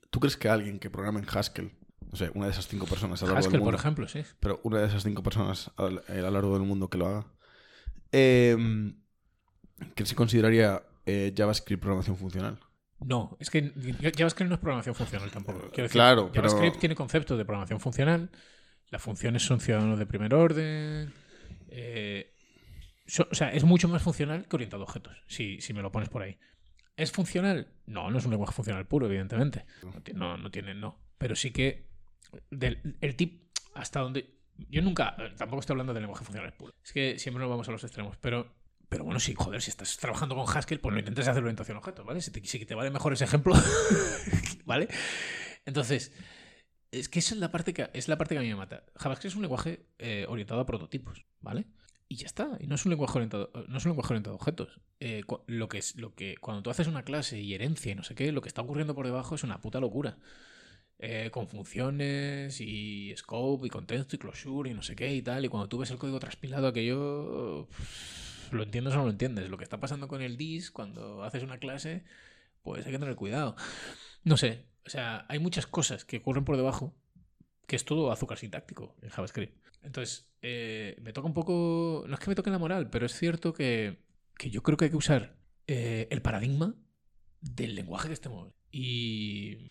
¿tú 0.09 0.19
crees 0.19 0.35
que 0.35 0.49
alguien 0.49 0.79
que 0.79 0.89
programa 0.89 1.19
en 1.19 1.25
Haskell, 1.29 1.71
no 2.11 2.17
sé, 2.17 2.31
una 2.33 2.47
de 2.47 2.51
esas 2.51 2.67
cinco 2.67 2.87
personas 2.87 3.21
a 3.21 3.25
lo 3.25 3.33
largo 3.33 3.39
Haskell, 3.39 3.51
del 3.53 3.59
por 3.61 3.65
mundo, 3.67 3.79
ejemplo, 3.79 4.07
sí. 4.07 4.23
pero 4.39 4.59
una 4.63 4.79
de 4.79 4.87
esas 4.87 5.03
cinco 5.03 5.23
personas 5.23 5.71
a 5.77 5.89
lo 5.89 6.31
largo 6.31 6.57
del 6.57 6.67
mundo 6.67 6.89
que 6.89 6.97
lo 6.97 7.07
haga, 7.07 7.27
eh, 8.11 8.57
que 9.95 10.05
se 10.05 10.15
consideraría 10.15 10.83
eh, 11.05 11.33
JavaScript 11.37 11.81
programación 11.81 12.17
funcional? 12.17 12.59
No, 13.01 13.37
es 13.39 13.49
que 13.49 13.71
JavaScript 14.17 14.49
no 14.49 14.55
es 14.55 14.59
programación 14.61 14.93
funcional 14.95 15.31
tampoco. 15.31 15.59
Quiero 15.71 15.83
decir, 15.83 15.91
Claro, 15.99 16.31
pero- 16.31 16.47
JavaScript 16.49 16.79
tiene 16.79 16.95
conceptos 16.95 17.37
de 17.37 17.45
programación 17.45 17.79
funcional. 17.79 18.29
Las 18.89 19.01
funciones 19.01 19.43
son 19.43 19.59
ciudadanos 19.59 19.99
de 19.99 20.05
primer 20.05 20.33
orden. 20.33 21.13
eh, 21.71 22.33
so- 23.05 23.27
o 23.31 23.35
sea, 23.35 23.51
es 23.53 23.63
mucho 23.63 23.87
más 23.87 24.01
funcional 24.01 24.47
que 24.47 24.55
orientado 24.55 24.83
a 24.83 24.85
objetos, 24.85 25.15
si, 25.27 25.61
si 25.61 25.73
me 25.73 25.81
lo 25.81 25.91
pones 25.91 26.09
por 26.09 26.23
ahí. 26.23 26.37
¿Es 26.97 27.11
funcional? 27.11 27.67
No, 27.85 28.09
no 28.11 28.17
es 28.17 28.25
un 28.25 28.31
lenguaje 28.31 28.53
funcional 28.53 28.85
puro, 28.87 29.05
evidentemente. 29.05 29.65
No, 30.13 30.35
no, 30.37 30.51
tiene, 30.51 30.73
no. 30.75 30.99
Pero 31.17 31.35
sí 31.35 31.51
que 31.51 31.87
del, 32.51 32.97
el 33.01 33.15
tip 33.15 33.43
hasta 33.75 33.99
donde... 34.01 34.35
Yo 34.69 34.81
nunca, 34.81 35.15
tampoco 35.37 35.61
estoy 35.61 35.75
hablando 35.75 35.93
de 35.93 36.01
lenguaje 36.01 36.25
funcional 36.25 36.51
puro. 36.53 36.73
Es 36.83 36.91
que 36.91 37.17
siempre 37.19 37.39
nos 37.41 37.49
vamos 37.49 37.69
a 37.69 37.71
los 37.71 37.83
extremos, 37.83 38.17
pero... 38.17 38.53
Pero 38.89 39.03
bueno, 39.03 39.19
sí, 39.19 39.35
joder, 39.37 39.61
si 39.61 39.69
estás 39.69 39.97
trabajando 39.97 40.35
con 40.35 40.45
Haskell, 40.47 40.79
pues 40.79 40.93
no 40.93 40.99
intentes 40.99 41.27
hacer 41.27 41.43
orientación 41.43 41.77
a 41.77 41.79
objetos, 41.79 42.05
¿vale? 42.05 42.21
Si 42.21 42.31
te, 42.31 42.43
si 42.45 42.65
te 42.65 42.75
vale 42.75 42.89
mejor 42.89 43.13
ese 43.13 43.23
ejemplo, 43.23 43.53
¿vale? 44.65 44.87
Entonces, 45.65 46.11
es 46.91 47.07
que 47.07 47.19
esa 47.19 47.35
es 47.35 47.39
la 47.39 47.51
parte 47.51 47.73
que, 47.73 47.89
es 47.93 48.07
la 48.07 48.17
parte 48.17 48.35
que 48.35 48.39
a 48.39 48.41
mí 48.41 48.47
me 48.47 48.55
mata. 48.55 48.83
JavaScript 48.95 49.31
es 49.31 49.35
un 49.35 49.43
lenguaje 49.43 49.85
eh, 49.99 50.25
orientado 50.27 50.59
a 50.59 50.65
prototipos, 50.65 51.25
¿vale? 51.39 51.67
Y 52.07 52.15
ya 52.15 52.25
está. 52.25 52.57
Y 52.59 52.65
no 52.65 52.73
es 52.73 52.85
un 52.85 52.89
lenguaje 52.89 53.19
orientado, 53.19 53.51
no 53.67 53.77
es 53.77 53.85
un 53.85 53.91
lenguaje 53.91 54.13
orientado 54.13 54.33
a 54.33 54.37
objetos. 54.37 54.81
Eh, 54.99 55.21
lo 55.45 55.69
que 55.69 55.77
es, 55.77 55.95
lo 55.95 56.15
que, 56.15 56.35
cuando 56.41 56.63
tú 56.63 56.71
haces 56.71 56.87
una 56.87 57.03
clase 57.03 57.39
y 57.39 57.53
herencia 57.53 57.91
y 57.91 57.95
no 57.95 58.03
sé 58.03 58.15
qué, 58.15 58.31
lo 58.31 58.41
que 58.41 58.49
está 58.49 58.63
ocurriendo 58.63 58.95
por 58.95 59.05
debajo 59.05 59.35
es 59.35 59.43
una 59.43 59.61
puta 59.61 59.79
locura. 59.79 60.17
Eh, 61.01 61.29
con 61.31 61.47
funciones 61.47 62.59
y 62.59 63.13
scope 63.15 63.67
y 63.67 63.69
contexto 63.69 64.17
y 64.17 64.19
closure 64.19 64.71
y 64.71 64.73
no 64.73 64.81
sé 64.81 64.95
qué 64.95 65.13
y 65.13 65.21
tal. 65.21 65.45
Y 65.45 65.47
cuando 65.47 65.69
tú 65.69 65.77
ves 65.77 65.91
el 65.91 65.97
código 65.97 66.19
transpilado, 66.19 66.67
aquello 66.67 67.67
lo 68.51 68.63
entiendes 68.63 68.93
o 68.93 68.97
no 68.97 69.05
lo 69.05 69.11
entiendes. 69.11 69.49
Lo 69.49 69.57
que 69.57 69.63
está 69.63 69.79
pasando 69.79 70.07
con 70.07 70.21
el 70.21 70.37
dis 70.37 70.71
cuando 70.71 71.23
haces 71.23 71.43
una 71.43 71.57
clase, 71.59 72.03
pues 72.61 72.85
hay 72.85 72.91
que 72.91 72.99
tener 72.99 73.15
cuidado. 73.15 73.55
No 74.23 74.37
sé, 74.37 74.65
o 74.85 74.89
sea, 74.89 75.25
hay 75.29 75.39
muchas 75.39 75.67
cosas 75.67 76.05
que 76.05 76.17
ocurren 76.17 76.45
por 76.45 76.57
debajo 76.57 76.95
que 77.67 77.75
es 77.75 77.85
todo 77.85 78.11
azúcar 78.11 78.37
sintáctico 78.37 78.95
en 79.01 79.09
JavaScript. 79.09 79.63
Entonces, 79.83 80.27
eh, 80.41 80.97
me 81.01 81.13
toca 81.13 81.27
un 81.27 81.33
poco. 81.33 82.03
No 82.07 82.13
es 82.15 82.19
que 82.19 82.29
me 82.29 82.35
toque 82.35 82.49
la 82.49 82.57
moral, 82.57 82.89
pero 82.89 83.05
es 83.05 83.13
cierto 83.13 83.53
que, 83.53 83.99
que 84.37 84.49
yo 84.49 84.63
creo 84.63 84.77
que 84.77 84.85
hay 84.85 84.91
que 84.91 84.97
usar 84.97 85.37
eh, 85.67 86.07
el 86.09 86.21
paradigma 86.21 86.75
del 87.41 87.75
lenguaje 87.75 88.07
que 88.07 88.13
estemos. 88.13 88.51
Y, 88.71 89.69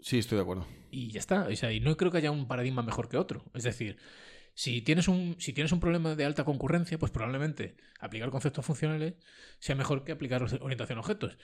Sí, 0.00 0.18
estoy 0.18 0.36
de 0.36 0.42
acuerdo. 0.42 0.66
y 0.90 1.10
ya 1.10 1.18
está. 1.18 1.48
O 1.48 1.56
sea, 1.56 1.72
y 1.72 1.80
no 1.80 1.96
creo 1.96 2.10
que 2.12 2.18
haya 2.18 2.30
un 2.30 2.46
paradigma 2.46 2.82
mejor 2.82 3.08
que 3.08 3.16
otro. 3.16 3.42
Es 3.54 3.64
decir, 3.64 3.96
si 4.54 4.82
tienes 4.82 5.08
un, 5.08 5.36
si 5.40 5.52
tienes 5.52 5.72
un 5.72 5.80
problema 5.80 6.14
de 6.14 6.24
alta 6.24 6.44
concurrencia, 6.44 6.98
pues 6.98 7.10
probablemente 7.10 7.76
aplicar 7.98 8.30
conceptos 8.30 8.64
funcionales 8.64 9.14
sea 9.58 9.74
mejor 9.74 10.04
que 10.04 10.12
aplicar 10.12 10.42
orientación 10.60 10.98
a 10.98 11.00
objetos. 11.00 11.36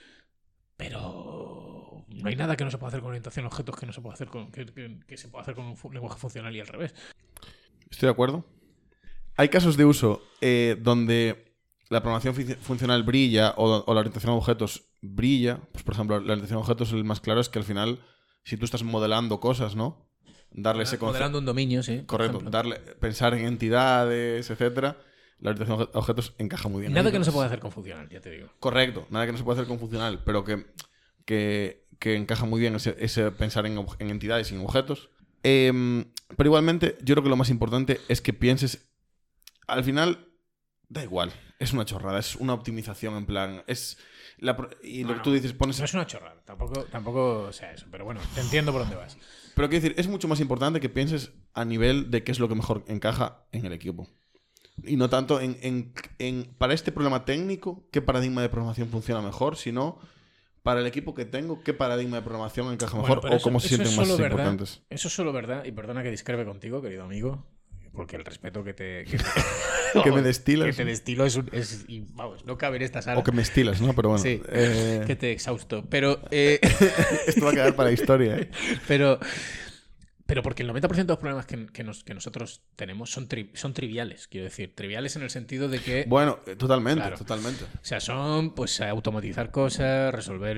Pero 0.77 2.07
no 2.09 2.29
hay 2.29 2.37
nada 2.37 2.57
que 2.57 2.65
no 2.65 2.71
se 2.71 2.79
pueda 2.79 2.89
hacer 2.89 3.01
con 3.01 3.09
orientación 3.11 3.45
a 3.45 3.49
objetos 3.49 3.77
que 3.77 3.87
no 3.87 3.93
se 3.93 4.01
pueda 4.01 4.15
hacer 4.15 4.29
con, 4.29 4.53
que, 4.53 5.17
se 5.17 5.29
pueda 5.29 5.43
hacer 5.43 5.55
con 5.55 5.67
un 5.67 5.95
lenguaje 5.95 6.19
funcional 6.19 6.55
y 6.55 6.61
al 6.61 6.69
revés. 6.69 6.95
Estoy 7.91 8.07
de 8.07 8.13
acuerdo. 8.13 8.47
Hay 9.37 9.49
casos 9.49 9.77
de 9.77 9.85
uso 9.85 10.23
eh, 10.41 10.77
donde 10.81 11.57
la 11.89 12.03
programación 12.03 12.35
funcional 12.61 13.03
brilla 13.03 13.55
o, 13.57 13.85
o 13.85 13.95
la 13.95 14.01
orientación 14.01 14.33
a 14.33 14.37
objetos 14.37 14.89
brilla. 15.03 15.61
Pues, 15.73 15.83
por 15.83 15.95
ejemplo, 15.95 16.21
la 16.21 16.33
orientación 16.33 16.59
a 16.59 16.61
objetos 16.61 16.93
el 16.93 17.05
más 17.05 17.21
claro 17.21 17.41
es 17.41 17.49
que 17.49 17.59
al 17.59 17.65
final, 17.65 18.05
si 18.45 18.57
tú 18.57 18.65
estás 18.65 18.85
modelando 18.85 19.41
cosas, 19.41 19.75
¿no? 19.75 20.10
Darle 20.53 20.83
ese 20.83 20.99
concepto. 20.99 21.13
Modelando 21.13 21.39
un 21.39 21.45
dominio, 21.45 21.83
sí. 21.83 22.03
Correcto. 22.07 22.39
ejemplo. 22.39 22.51
Darle, 22.51 22.77
pensar 22.99 23.35
en 23.35 23.47
entidades, 23.47 24.51
etcétera. 24.51 24.97
La 25.41 25.51
orientación 25.51 25.89
a 25.93 25.99
objetos 25.99 26.35
encaja 26.39 26.69
muy 26.69 26.83
bien. 26.83 26.93
Nada 26.93 27.09
ahí. 27.09 27.13
que 27.13 27.19
no 27.19 27.25
se 27.25 27.33
pueda 27.33 27.47
hacer 27.47 27.61
con 27.61 27.73
funcional, 27.73 28.09
ya 28.11 28.21
te 28.21 28.31
digo. 28.31 28.49
Correcto, 28.61 29.07
nada 29.11 29.27
que 29.27 29.33
no 29.33 29.39
se 29.39 29.45
puede 29.45 29.59
hacer 29.59 29.69
con 29.69 29.79
funcional, 29.79 30.23
pero 30.25 30.45
que, 30.45 30.67
que, 31.25 31.87
que 31.99 32.17
encaja 32.17 32.45
muy 32.45 32.61
bien 32.61 32.75
ese, 32.75 32.97
ese 32.99 33.31
pensar 33.31 33.65
en, 33.67 33.87
entidades 34.01 34.51
y 34.53 34.55
en 34.55 34.61
objetos. 34.61 35.11
Em, 35.43 36.05
pero 36.37 36.49
igualmente, 36.49 36.99
yo 37.03 37.15
creo 37.15 37.23
que 37.23 37.31
lo 37.31 37.37
más 37.37 37.49
importante 37.49 38.01
es 38.09 38.21
que 38.21 38.33
pienses. 38.33 38.91
Al 39.67 39.85
final, 39.85 40.27
da 40.89 41.03
igual, 41.03 41.33
es 41.59 41.73
una 41.73 41.85
chorrada, 41.85 42.19
es 42.19 42.37
una 42.37 42.53
optimización 42.53 43.17
en 43.17 43.25
plan. 43.25 43.63
Es 43.67 43.97
la 44.39 44.57
y 44.83 45.05
lo 45.05 45.15
que 45.15 45.21
tú 45.21 45.33
dices, 45.33 45.53
pones. 45.53 45.79
No 45.79 45.85
es 45.85 45.95
una 45.95 46.07
chorrada, 46.07 46.43
tampoco, 46.45 46.85
tampoco 46.85 47.53
sea 47.53 47.73
eso, 47.73 47.87
pero 47.91 48.05
bueno, 48.05 48.21
te 48.35 48.41
entiendo 48.41 48.73
por 48.73 48.83
dónde 48.83 48.97
vas. 48.97 49.17
Pero 49.55 49.69
quiero 49.69 49.83
decir, 49.83 49.95
es 49.99 50.09
mucho 50.09 50.29
más 50.29 50.41
importante 50.41 50.81
que 50.81 50.89
pienses 50.89 51.33
a 51.55 51.65
nivel 51.65 52.11
de 52.11 52.23
qué 52.25 52.33
es 52.33 52.39
lo 52.39 52.49
que 52.49 52.55
mejor 52.55 52.85
encaja 52.89 53.45
en 53.53 53.67
el 53.67 53.73
equipo. 53.73 54.09
Y 54.85 54.97
no 54.97 55.11
tanto 55.11 55.41
en, 55.41 55.59
en- 55.61 55.93
en- 56.19 56.55
para 56.57 56.73
este 56.73 56.93
problema 56.93 57.25
técnico, 57.25 57.85
qué 57.91 58.01
paradigma 58.01 58.41
de 58.43 58.49
programación 58.49 58.89
funciona 58.89 59.21
mejor, 59.21 59.57
sino 59.57 59.99
para 60.63 60.81
el 60.81 60.87
equipo 60.87 61.15
que 61.15 61.25
tengo, 61.25 61.63
qué 61.63 61.75
paradigma 61.75 62.17
de 62.17 62.23
programación 62.23 62.73
encaja 62.73 62.97
mejor 62.97 63.21
o 63.25 63.29
eso- 63.29 63.43
cómo 63.45 63.61
se 63.61 63.69
sienten 63.69 63.95
más 63.97 64.09
verdad. 64.09 64.31
importantes. 64.31 64.83
Eso 64.89 65.09
es 65.09 65.15
solo 65.15 65.33
verdad, 65.33 65.65
y 65.65 65.73
perdona 65.73 66.03
que 66.03 66.11
discrepe 66.11 66.45
contigo, 66.45 66.81
querido 66.81 67.03
amigo, 67.05 67.47
porque 68.01 68.17
el 68.17 68.25
respeto 68.25 68.65
que 68.65 68.73
te. 68.73 69.05
Que, 69.05 69.19
te- 69.19 69.25
Que 70.05 70.11
me 70.11 70.23
destilas. 70.23 70.69
Que 70.69 70.73
te 70.73 70.85
destilo 70.87 71.27
es, 71.27 71.37
un- 71.37 71.51
es- 71.53 71.85
y, 71.87 72.01
vamos, 72.15 72.47
no 72.47 72.57
cabe 72.57 72.77
en 72.79 72.83
esta 72.85 73.03
sala. 73.03 73.21
O 73.21 73.23
que 73.25 73.33
me 73.33 73.43
estilas, 73.43 73.83
¿no? 73.83 73.93
Pero 73.93 74.09
bueno, 74.09 74.23
Sí, 74.23 74.41
eh, 74.49 75.03
que 75.07 75.17
te 75.17 75.33
exhausto. 75.33 75.85
Pero, 75.91 76.23
eh, 76.31 76.61
esto 77.27 77.45
va 77.45 77.51
a 77.51 77.55
quedar 77.55 77.77
para 77.77 77.89
la 77.91 77.93
historia. 77.93 78.39
¿eh? 78.39 78.51
pero, 78.89 79.19
pero 80.27 80.43
porque 80.45 80.63
el 80.63 80.71
90% 80.71 80.89
de 80.95 81.05
los 81.05 81.19
problemas 81.19 81.45
que, 81.45 81.67
que 81.67 81.83
nos- 81.83 82.05
que 82.05 82.15
nosotros 82.15 82.63
tenemos 82.77 83.11
son, 83.11 83.29
tri- 83.29 83.51
son 83.55 83.75
triviales, 83.75 84.29
quiero 84.29 84.45
decir. 84.45 84.75
Triviales 84.77 85.17
en 85.17 85.23
el 85.23 85.31
sentido 85.31 85.69
de 85.69 85.81
que. 85.81 86.05
Bueno, 86.09 86.39
eh, 86.47 86.55
totalmente, 86.57 87.01
Claro. 87.03 87.17
totalmente. 87.19 87.65
O 87.65 87.85
sea, 87.85 87.99
son 88.01 88.55
pues 88.55 88.81
automatizar 88.81 89.51
cosas, 89.51 90.15
resolver, 90.15 90.57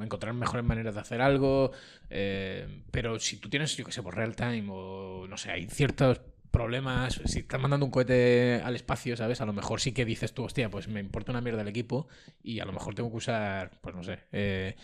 encontrar 0.00 0.32
mejores 0.34 0.64
maneras 0.64 0.94
de 0.94 1.00
hacer 1.00 1.20
algo. 1.20 1.72
eh, 2.10 2.66
pero 2.92 3.18
si 3.18 3.38
tú 3.38 3.48
tienes, 3.50 3.76
yo 3.76 3.84
que 3.84 3.90
sé, 3.92 4.02
por 4.04 4.14
real 4.16 4.36
time 4.36 4.66
o 4.70 5.26
no 5.28 5.36
sé, 5.36 5.50
hay 5.50 5.66
ciertos 5.66 6.20
problemas. 6.52 7.20
Si 7.24 7.40
estás 7.40 7.60
mandando 7.60 7.84
un 7.86 7.90
cohete 7.90 8.60
al 8.62 8.76
espacio, 8.76 9.16
¿sabes? 9.16 9.40
A 9.40 9.46
lo 9.46 9.52
mejor 9.52 9.80
sí 9.80 9.90
que 9.92 10.04
dices 10.04 10.32
tú, 10.32 10.44
hostia, 10.44 10.70
pues 10.70 10.86
me 10.86 11.00
importa 11.00 11.32
una 11.32 11.40
mierda 11.40 11.62
el 11.62 11.68
equipo 11.68 12.06
y 12.44 12.60
a 12.60 12.64
lo 12.64 12.72
mejor 12.72 12.94
tengo 12.94 13.10
que 13.10 13.16
usar, 13.16 13.72
pues 13.80 13.94
no 13.96 14.04
sé, 14.04 14.20
eh, 14.30 14.76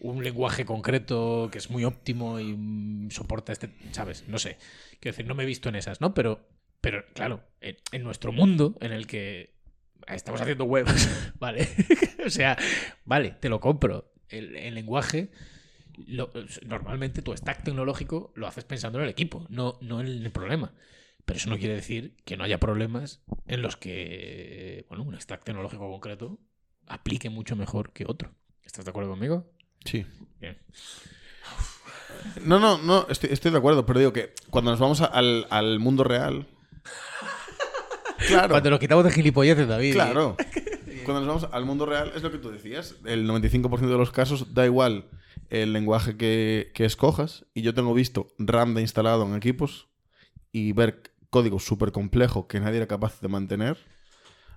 un 0.00 0.22
lenguaje 0.24 0.64
concreto 0.64 1.48
que 1.52 1.58
es 1.58 1.68
muy 1.70 1.84
óptimo 1.84 2.40
y 2.40 2.54
mm, 2.56 3.10
soporta 3.10 3.52
este, 3.52 3.70
¿sabes? 3.92 4.24
No 4.28 4.38
sé. 4.38 4.56
Quiero 5.00 5.14
decir, 5.14 5.26
no 5.26 5.34
me 5.34 5.42
he 5.42 5.46
visto 5.46 5.68
en 5.68 5.76
esas, 5.76 6.00
¿no? 6.00 6.14
Pero, 6.14 6.48
pero 6.80 7.04
claro, 7.12 7.42
en, 7.60 7.76
en 7.92 8.02
nuestro 8.04 8.32
mundo 8.32 8.76
en 8.80 8.92
el 8.92 9.06
que 9.06 9.54
estamos 10.06 10.40
haciendo 10.40 10.64
web, 10.64 10.86
¿vale? 11.40 11.68
o 12.26 12.30
sea, 12.30 12.56
vale, 13.04 13.32
te 13.40 13.48
lo 13.48 13.60
compro. 13.60 14.12
El, 14.28 14.56
el 14.56 14.74
lenguaje, 14.74 15.30
lo- 16.06 16.30
normalmente 16.66 17.22
tu 17.22 17.36
stack 17.36 17.62
tecnológico 17.64 18.32
lo 18.36 18.46
haces 18.46 18.64
pensando 18.64 18.98
en 18.98 19.04
el 19.04 19.10
equipo, 19.10 19.46
no, 19.50 19.78
no 19.80 20.00
en 20.00 20.06
el 20.08 20.30
problema. 20.30 20.72
Pero 21.26 21.36
eso 21.38 21.50
no 21.50 21.58
quiere 21.58 21.74
decir 21.74 22.14
que 22.24 22.36
no 22.38 22.44
haya 22.44 22.58
problemas 22.58 23.20
en 23.46 23.60
los 23.60 23.76
que, 23.76 24.86
bueno, 24.88 25.04
un 25.04 25.20
stack 25.20 25.44
tecnológico 25.44 25.90
concreto 25.90 26.38
aplique 26.86 27.28
mucho 27.30 27.56
mejor 27.56 27.92
que 27.92 28.04
otro. 28.06 28.32
¿Estás 28.64 28.84
de 28.86 28.90
acuerdo 28.90 29.10
conmigo? 29.10 29.44
Sí. 29.84 30.06
Bien. 30.40 30.56
No, 32.44 32.58
no, 32.58 32.78
no, 32.78 33.06
estoy, 33.08 33.30
estoy 33.32 33.50
de 33.50 33.58
acuerdo, 33.58 33.84
pero 33.86 33.98
digo 33.98 34.12
que 34.12 34.32
cuando 34.50 34.70
nos 34.70 34.80
vamos 34.80 35.00
a- 35.00 35.06
al, 35.06 35.46
al 35.50 35.78
mundo 35.78 36.04
real. 36.04 36.46
Claro. 38.28 38.48
Cuando 38.48 38.70
nos 38.70 38.80
quitamos 38.80 39.04
de 39.04 39.10
gilipolleces, 39.10 39.68
David. 39.68 39.92
Claro. 39.92 40.36
Cuando 41.04 41.20
nos 41.20 41.28
vamos 41.42 41.48
al 41.52 41.64
mundo 41.66 41.84
real, 41.86 42.12
es 42.16 42.22
lo 42.22 42.32
que 42.32 42.38
tú 42.38 42.50
decías. 42.50 42.96
El 43.04 43.28
95% 43.28 43.78
de 43.80 43.98
los 43.98 44.10
casos 44.10 44.54
da 44.54 44.64
igual 44.64 45.04
el 45.50 45.72
lenguaje 45.74 46.16
que, 46.16 46.72
que 46.74 46.86
escojas. 46.86 47.44
Y 47.54 47.60
yo 47.62 47.74
tengo 47.74 47.92
visto 47.94 48.28
Ramda 48.38 48.80
instalado 48.80 49.24
en 49.26 49.34
equipos 49.36 49.88
y 50.50 50.72
ver 50.72 51.02
código 51.30 51.58
súper 51.58 51.92
complejo 51.92 52.46
que 52.48 52.60
nadie 52.60 52.78
era 52.78 52.86
capaz 52.86 53.20
de 53.20 53.28
mantener, 53.28 53.76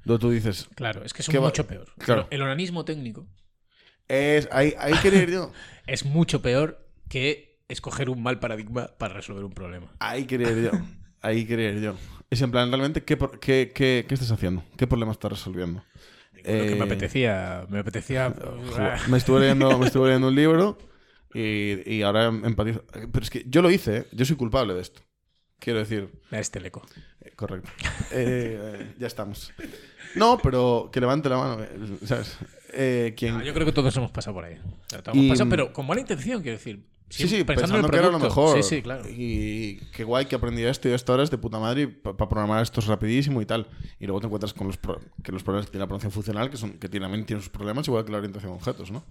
donde 0.06 0.20
tú 0.22 0.30
dices, 0.32 0.70
Claro, 0.76 1.04
es 1.04 1.14
que 1.14 1.18
¿Qué 1.18 1.24
son 1.24 1.36
va- 1.36 1.42
mucho 1.48 1.68
peor. 1.68 1.88
Claro. 1.98 2.28
El 2.30 2.42
organismo 2.42 2.86
técnico 2.86 3.28
es, 4.08 4.48
ahí, 4.52 4.74
ahí 4.80 4.94
quería 5.02 5.24
ir 5.24 5.32
yo. 5.32 5.52
es 5.88 6.06
mucho 6.06 6.42
peor 6.42 6.86
que 7.10 7.60
escoger 7.68 8.10
un 8.10 8.24
mal 8.24 8.40
paradigma 8.40 8.88
para 8.98 9.14
resolver 9.14 9.44
un 9.44 9.52
problema. 9.54 9.92
Ahí 10.00 10.26
quería 10.26 10.52
ir 10.52 10.64
yo. 10.66 10.72
Ahí 11.22 11.46
quería 11.46 11.72
ir 11.72 11.82
yo. 11.82 11.96
Es 12.30 12.42
en 12.42 12.50
plan, 12.50 12.70
realmente, 12.70 13.04
¿qué, 13.04 13.18
qué, 13.42 13.72
qué, 13.76 14.06
qué 14.08 14.14
estás 14.14 14.32
haciendo? 14.32 14.64
¿Qué 14.78 14.88
problema 14.88 15.12
estás 15.12 15.32
resolviendo? 15.34 15.84
Lo 16.34 16.42
que 16.42 16.72
Eh, 16.72 16.76
me 16.78 16.86
apetecía, 16.86 17.66
me 17.70 17.80
apetecía 17.80 18.34
Joder, 18.72 19.00
Me 19.10 19.18
estuve 19.18 19.42
leyendo, 19.42 19.78
me 19.78 19.88
estuve 19.88 20.08
leyendo 20.08 20.30
un 20.30 20.36
libro 20.36 20.78
y, 21.34 21.94
y 21.94 22.04
ahora 22.04 22.28
empatizo. 22.28 22.86
Pero 23.12 23.22
es 23.22 23.30
que 23.30 23.44
yo 23.48 23.62
lo 23.62 23.70
hice, 23.70 23.98
¿eh? 23.98 24.06
yo 24.14 24.24
soy 24.24 24.38
culpable 24.38 24.74
de 24.74 24.82
esto. 24.82 25.02
Quiero 25.60 25.80
decir, 25.80 26.10
a 26.32 26.40
este 26.40 26.60
leco. 26.60 26.82
eh, 27.22 27.32
correcto. 27.36 27.70
Eh, 28.12 28.60
eh, 28.82 28.94
ya 28.98 29.08
estamos. 29.08 29.52
No, 30.16 30.40
pero 30.42 30.90
que 30.92 31.00
levante 31.00 31.30
la 31.30 31.38
mano, 31.38 31.62
eh, 31.64 31.98
¿sabes? 32.06 32.38
Eh, 32.74 33.14
quien... 33.18 33.42
Yo 33.42 33.54
creo 33.54 33.66
que 33.66 33.72
todos 33.74 33.96
hemos 33.98 34.12
pasado 34.12 34.34
por 34.36 34.46
ahí. 34.46 34.58
Y- 35.14 35.30
pasado, 35.30 35.50
pero 35.50 35.74
con 35.74 35.86
buena 35.86 36.02
intención, 36.02 36.42
quiero 36.42 36.58
decir. 36.58 36.88
Sí, 37.12 37.28
sí, 37.28 37.44
pensando, 37.44 37.80
en 37.80 37.86
el 37.86 37.90
que 37.92 37.98
era 37.98 38.10
lo 38.12 38.20
mejor. 38.20 38.56
Sí, 38.62 38.76
sí, 38.78 38.82
claro. 38.84 39.04
Y 39.10 39.78
qué 39.94 40.04
guay 40.04 40.28
que 40.28 40.36
aprendí 40.36 40.64
esto 40.64 40.88
y 40.88 40.92
esto 40.92 41.12
ahora 41.12 41.24
es 41.24 41.32
de 41.32 41.40
puta 41.40 41.58
madre 41.58 41.88
para 41.88 42.16
programar 42.30 42.62
esto 42.62 42.80
es 42.82 42.86
rapidísimo 42.86 43.42
y 43.42 43.48
tal. 43.48 43.68
Y 44.00 44.06
luego 44.06 44.20
te 44.22 44.28
encuentras 44.28 44.54
con 44.54 44.68
los, 44.68 44.78
pro- 44.78 45.00
que 45.24 45.32
los 45.32 45.42
problemas 45.44 45.66
que 45.66 45.72
tiene 45.72 45.82
la 45.84 45.88
programación 45.88 46.12
funcional, 46.12 46.52
que, 46.52 46.58
son, 46.58 46.74
que 46.74 46.88
tiene- 46.88 47.06
también 47.06 47.26
tienen 47.26 47.42
sus 47.42 47.50
problemas, 47.52 47.88
igual 47.88 48.06
que 48.06 48.12
la 48.12 48.20
orientación 48.20 48.52
a 48.52 48.56
objetos, 48.56 48.92
¿no? 48.92 49.04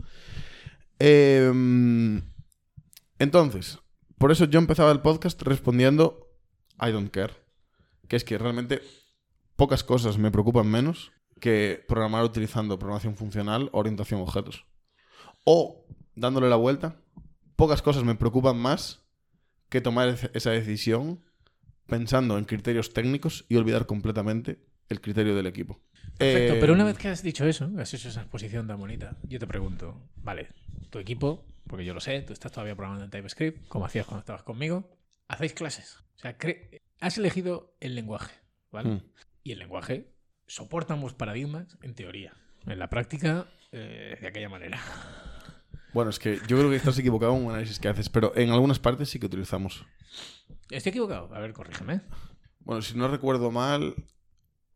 Em, 1.01 2.23
entonces, 3.19 3.79
por 4.17 4.31
eso 4.33 4.45
yo 4.45 4.59
empezaba 4.61 4.93
el 4.93 5.01
podcast 5.01 5.43
respondiendo 5.43 6.28
I 6.81 6.93
don't 6.93 7.11
care. 7.11 7.35
Que 8.09 8.17
es 8.17 8.25
que 8.25 8.39
realmente 8.39 8.81
pocas 9.57 9.85
cosas 9.85 10.19
me 10.19 10.31
preocupan 10.31 10.71
menos 10.71 11.13
que 11.41 11.85
programar 11.87 12.25
utilizando 12.25 12.79
programación 12.79 13.17
funcional 13.17 13.71
o 13.73 13.79
orientación 13.79 14.21
a 14.21 14.25
objetos. 14.25 14.67
O, 15.45 15.85
dándole 16.15 16.49
la 16.49 16.57
vuelta, 16.57 17.01
pocas 17.57 17.83
cosas 17.83 18.05
me 18.05 18.15
preocupan 18.15 18.59
más 18.59 19.05
que 19.69 19.81
tomar 19.81 20.17
esa 20.33 20.51
decisión 20.51 21.25
pensando 21.87 22.39
en 22.39 22.45
criterios 22.45 22.93
técnicos 22.93 23.47
y 23.49 23.57
olvidar 23.57 23.87
completamente 23.87 24.65
el 24.89 25.01
criterio 25.01 25.35
del 25.35 25.47
equipo. 25.47 25.81
Perfecto, 26.17 26.55
Eh, 26.55 26.59
pero 26.61 26.73
una 26.73 26.85
vez 26.85 26.99
que 26.99 27.09
has 27.09 27.23
dicho 27.23 27.45
eso, 27.47 27.71
has 27.79 27.93
hecho 27.95 28.09
esa 28.09 28.23
exposición 28.23 28.67
tan 28.67 28.79
bonita, 28.79 29.17
yo 29.23 29.39
te 29.39 29.47
pregunto, 29.47 30.09
vale, 30.17 30.49
tu 30.91 30.99
equipo, 30.99 31.45
porque 31.67 31.85
yo 31.85 31.95
lo 31.95 32.01
sé, 32.01 32.23
tú 32.23 32.33
estás 32.33 32.51
todavía 32.53 32.75
programando 32.75 33.05
en 33.05 33.11
TypeScript, 33.11 33.69
como 33.69 33.85
hacías 33.87 34.07
cuando 34.07 34.21
estabas 34.21 34.43
conmigo, 34.43 34.91
hacéis 35.29 35.53
clases. 35.53 35.99
O 36.19 36.21
sea, 36.21 36.37
has 37.01 37.19
elegido 37.19 37.77
el 37.81 37.95
lenguaje, 37.95 38.35
¿vale? 38.71 38.91
Mm. 38.91 39.03
Y 39.45 39.53
el 39.53 39.61
lenguaje 39.61 40.13
soporta 40.47 40.95
ambos 40.95 41.15
paradigmas 41.15 41.79
en 41.83 41.95
teoría. 41.95 42.35
En 42.67 42.79
la 42.79 42.91
práctica, 42.91 43.47
eh, 43.73 44.19
de 44.21 44.27
aquella 44.27 44.49
manera. 44.49 44.81
Bueno, 45.95 46.11
es 46.11 46.19
que 46.19 46.37
yo 46.47 46.59
creo 46.59 46.71
que 46.71 46.77
estás 46.77 46.99
equivocado 46.99 47.37
en 47.37 47.45
un 47.45 47.51
análisis 47.53 47.79
que 47.79 47.89
haces, 47.89 48.09
pero 48.09 48.37
en 48.37 48.51
algunas 48.51 48.79
partes 48.79 49.09
sí 49.09 49.19
que 49.19 49.27
utilizamos. 49.27 49.85
¿Estoy 50.71 50.91
equivocado? 50.91 51.35
A 51.35 51.41
ver, 51.41 51.53
corrígeme. 51.53 52.03
Bueno, 52.61 52.83
si 52.83 52.97
no 52.97 53.09
recuerdo 53.09 53.51
mal, 53.51 53.95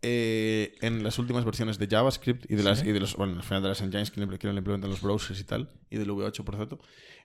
eh, 0.00 0.75
en 0.80 1.04
las 1.04 1.18
últimas 1.18 1.44
versiones 1.44 1.78
de 1.78 1.87
JavaScript 1.87 2.50
y 2.50 2.54
de 2.54 2.62
las 2.62 2.80
Sí. 2.80 2.88
y 2.88 2.92
de 2.92 3.00
los 3.00 3.14
bueno, 3.16 3.34
al 3.37 3.42
final 3.42 3.62
de 3.62 3.68
las 3.68 3.80
engines 3.82 4.11
que 4.11 4.20
le, 4.20 4.38
que 4.38 4.46
le 4.49 4.54
implementan 4.58 4.90
los 4.90 5.02
browsers 5.02 5.38
y 5.38 5.44
tal, 5.44 5.70
y 5.90 5.99
del 5.99 6.08
V8 6.11 6.44
por 6.44 6.56
cierto, 6.56 6.80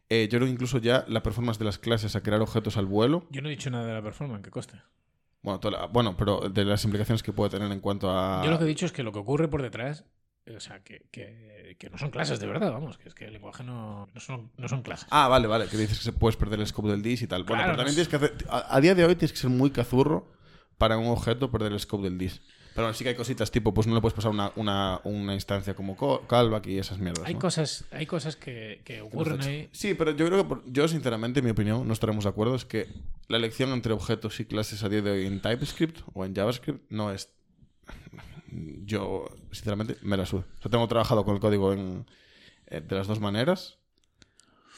eh, 0.10 0.28
yo 0.32 0.38
creo 0.38 0.46
que 0.48 0.54
incluso 0.54 0.78
ya 0.80 1.06
la 1.08 1.22
performance 1.24 1.60
de 1.60 1.66
las 1.66 1.78
clases 1.78 2.16
a 2.16 2.22
crear 2.24 2.42
objetos 2.42 2.78
al 2.78 2.86
vuelo, 2.86 3.26
Yo 3.30 3.42
no 3.42 3.48
he 3.50 3.52
dicho 3.52 3.70
nada 3.70 3.86
de 3.86 3.94
la 3.94 4.02
performance, 4.02 4.44
que 4.44 4.52
coste. 4.52 4.82
bueno, 5.42 5.60
la- 5.70 5.86
bueno, 5.88 6.16
pero 6.18 6.50
de 6.50 6.66
las 6.66 6.84
implicaciones 6.84 7.24
que 7.24 7.34
puede 7.34 7.50
tener 7.52 7.72
en 7.72 7.80
cuanto 7.80 8.10
a 8.12 8.42
Yo 8.44 8.52
lo 8.52 8.58
que 8.58 8.66
he 8.66 8.68
dicho 8.68 8.86
es 8.86 8.92
que 8.92 9.04
lo 9.04 9.12
que 9.12 9.20
ocurre 9.20 9.48
por 9.48 9.62
detrás, 9.62 10.06
eh, 10.46 10.56
o 10.56 10.60
sea, 10.60 10.82
que, 10.84 11.08
que- 11.12 11.76
que 11.80 11.90
no 11.90 11.98
son 11.98 12.10
clases 12.10 12.40
de 12.40 12.48
verdad, 12.48 12.72
vamos, 12.72 12.98
que 12.98 13.08
es 13.10 13.14
que 13.14 13.26
el 13.26 13.34
lenguaje 13.34 13.64
no, 13.64 14.08
no, 14.14 14.20
son, 14.20 14.52
no 14.58 14.68
son 14.68 14.82
clases. 14.82 15.08
Ah, 15.12 15.28
vale, 15.28 15.48
vale, 15.48 15.68
que 15.68 15.78
dices 15.78 15.98
que 16.00 16.04
se 16.06 16.14
puedes 16.14 16.38
perder 16.38 16.60
el 16.60 16.68
scope 16.68 16.90
del 16.90 17.02
dis 17.04 17.22
y 17.22 17.28
tal. 17.28 17.44
Bueno, 17.44 17.64
pero 17.66 17.76
también 17.78 17.96
no 17.98 18.04
tienes 18.04 18.08
que 18.08 18.16
hacer 18.16 18.34
a, 18.50 18.76
a 18.76 18.82
día 18.82 18.96
de 18.96 19.06
hoy 19.06 19.16
tienes 19.16 19.32
que 19.34 19.38
ser 19.38 19.50
muy 19.52 19.70
cazurro 19.72 20.32
para 20.78 20.98
un 20.98 21.08
objeto 21.08 21.52
perder 21.52 21.74
el 21.74 21.80
scope 21.80 22.04
del 22.06 22.18
dis. 22.18 22.42
Pero 22.78 22.86
bueno, 22.86 22.94
sí 22.96 23.04
que 23.04 23.10
hay 23.10 23.16
cositas 23.16 23.50
tipo, 23.50 23.74
pues 23.74 23.88
no 23.88 23.96
le 23.96 24.02
puedes 24.02 24.14
pasar 24.14 24.30
una, 24.30 24.52
una, 24.56 25.02
una 25.04 25.34
instancia 25.34 25.74
como 25.74 25.98
co- 25.98 26.22
callback 26.28 26.68
y 26.68 26.78
esas 26.78 27.00
mierdas. 27.00 27.26
Hay 27.26 27.34
¿no? 27.34 27.40
cosas, 27.40 27.86
hay 27.90 28.06
cosas 28.06 28.36
que, 28.36 28.82
que 28.84 29.02
ocurren 29.02 29.42
ahí. 29.42 29.68
Sí, 29.72 29.96
pero 29.96 30.12
yo 30.12 30.28
creo 30.28 30.44
que, 30.44 30.48
por- 30.48 30.72
yo 30.72 30.88
sinceramente, 30.88 31.40
en 31.40 31.46
mi 31.46 31.50
opinión, 31.50 31.88
no 31.88 31.92
estaremos 31.94 32.26
de 32.26 32.30
acuerdo, 32.30 32.54
es 32.54 32.66
que 32.66 32.86
la 33.30 33.38
elección 33.38 33.72
entre 33.72 33.94
objetos 33.94 34.40
y 34.40 34.46
clases 34.46 34.84
a 34.84 34.90
día 34.90 35.02
de 35.02 35.10
hoy 35.10 35.26
en 35.26 35.42
TypeScript 35.42 36.02
o 36.14 36.24
en 36.24 36.36
JavaScript 36.36 36.86
no 36.92 37.12
es... 37.12 37.32
Yo, 38.86 39.26
sinceramente, 39.52 39.98
me 40.04 40.16
la 40.16 40.28
suda. 40.28 40.46
O 40.60 40.62
sea, 40.62 40.70
tengo 40.70 40.88
trabajado 40.88 41.26
con 41.26 41.34
el 41.34 41.42
código 41.42 41.74
en, 41.74 42.06
eh, 42.68 42.80
de 42.82 42.96
las 42.96 43.08
dos 43.08 43.20
maneras 43.20 43.80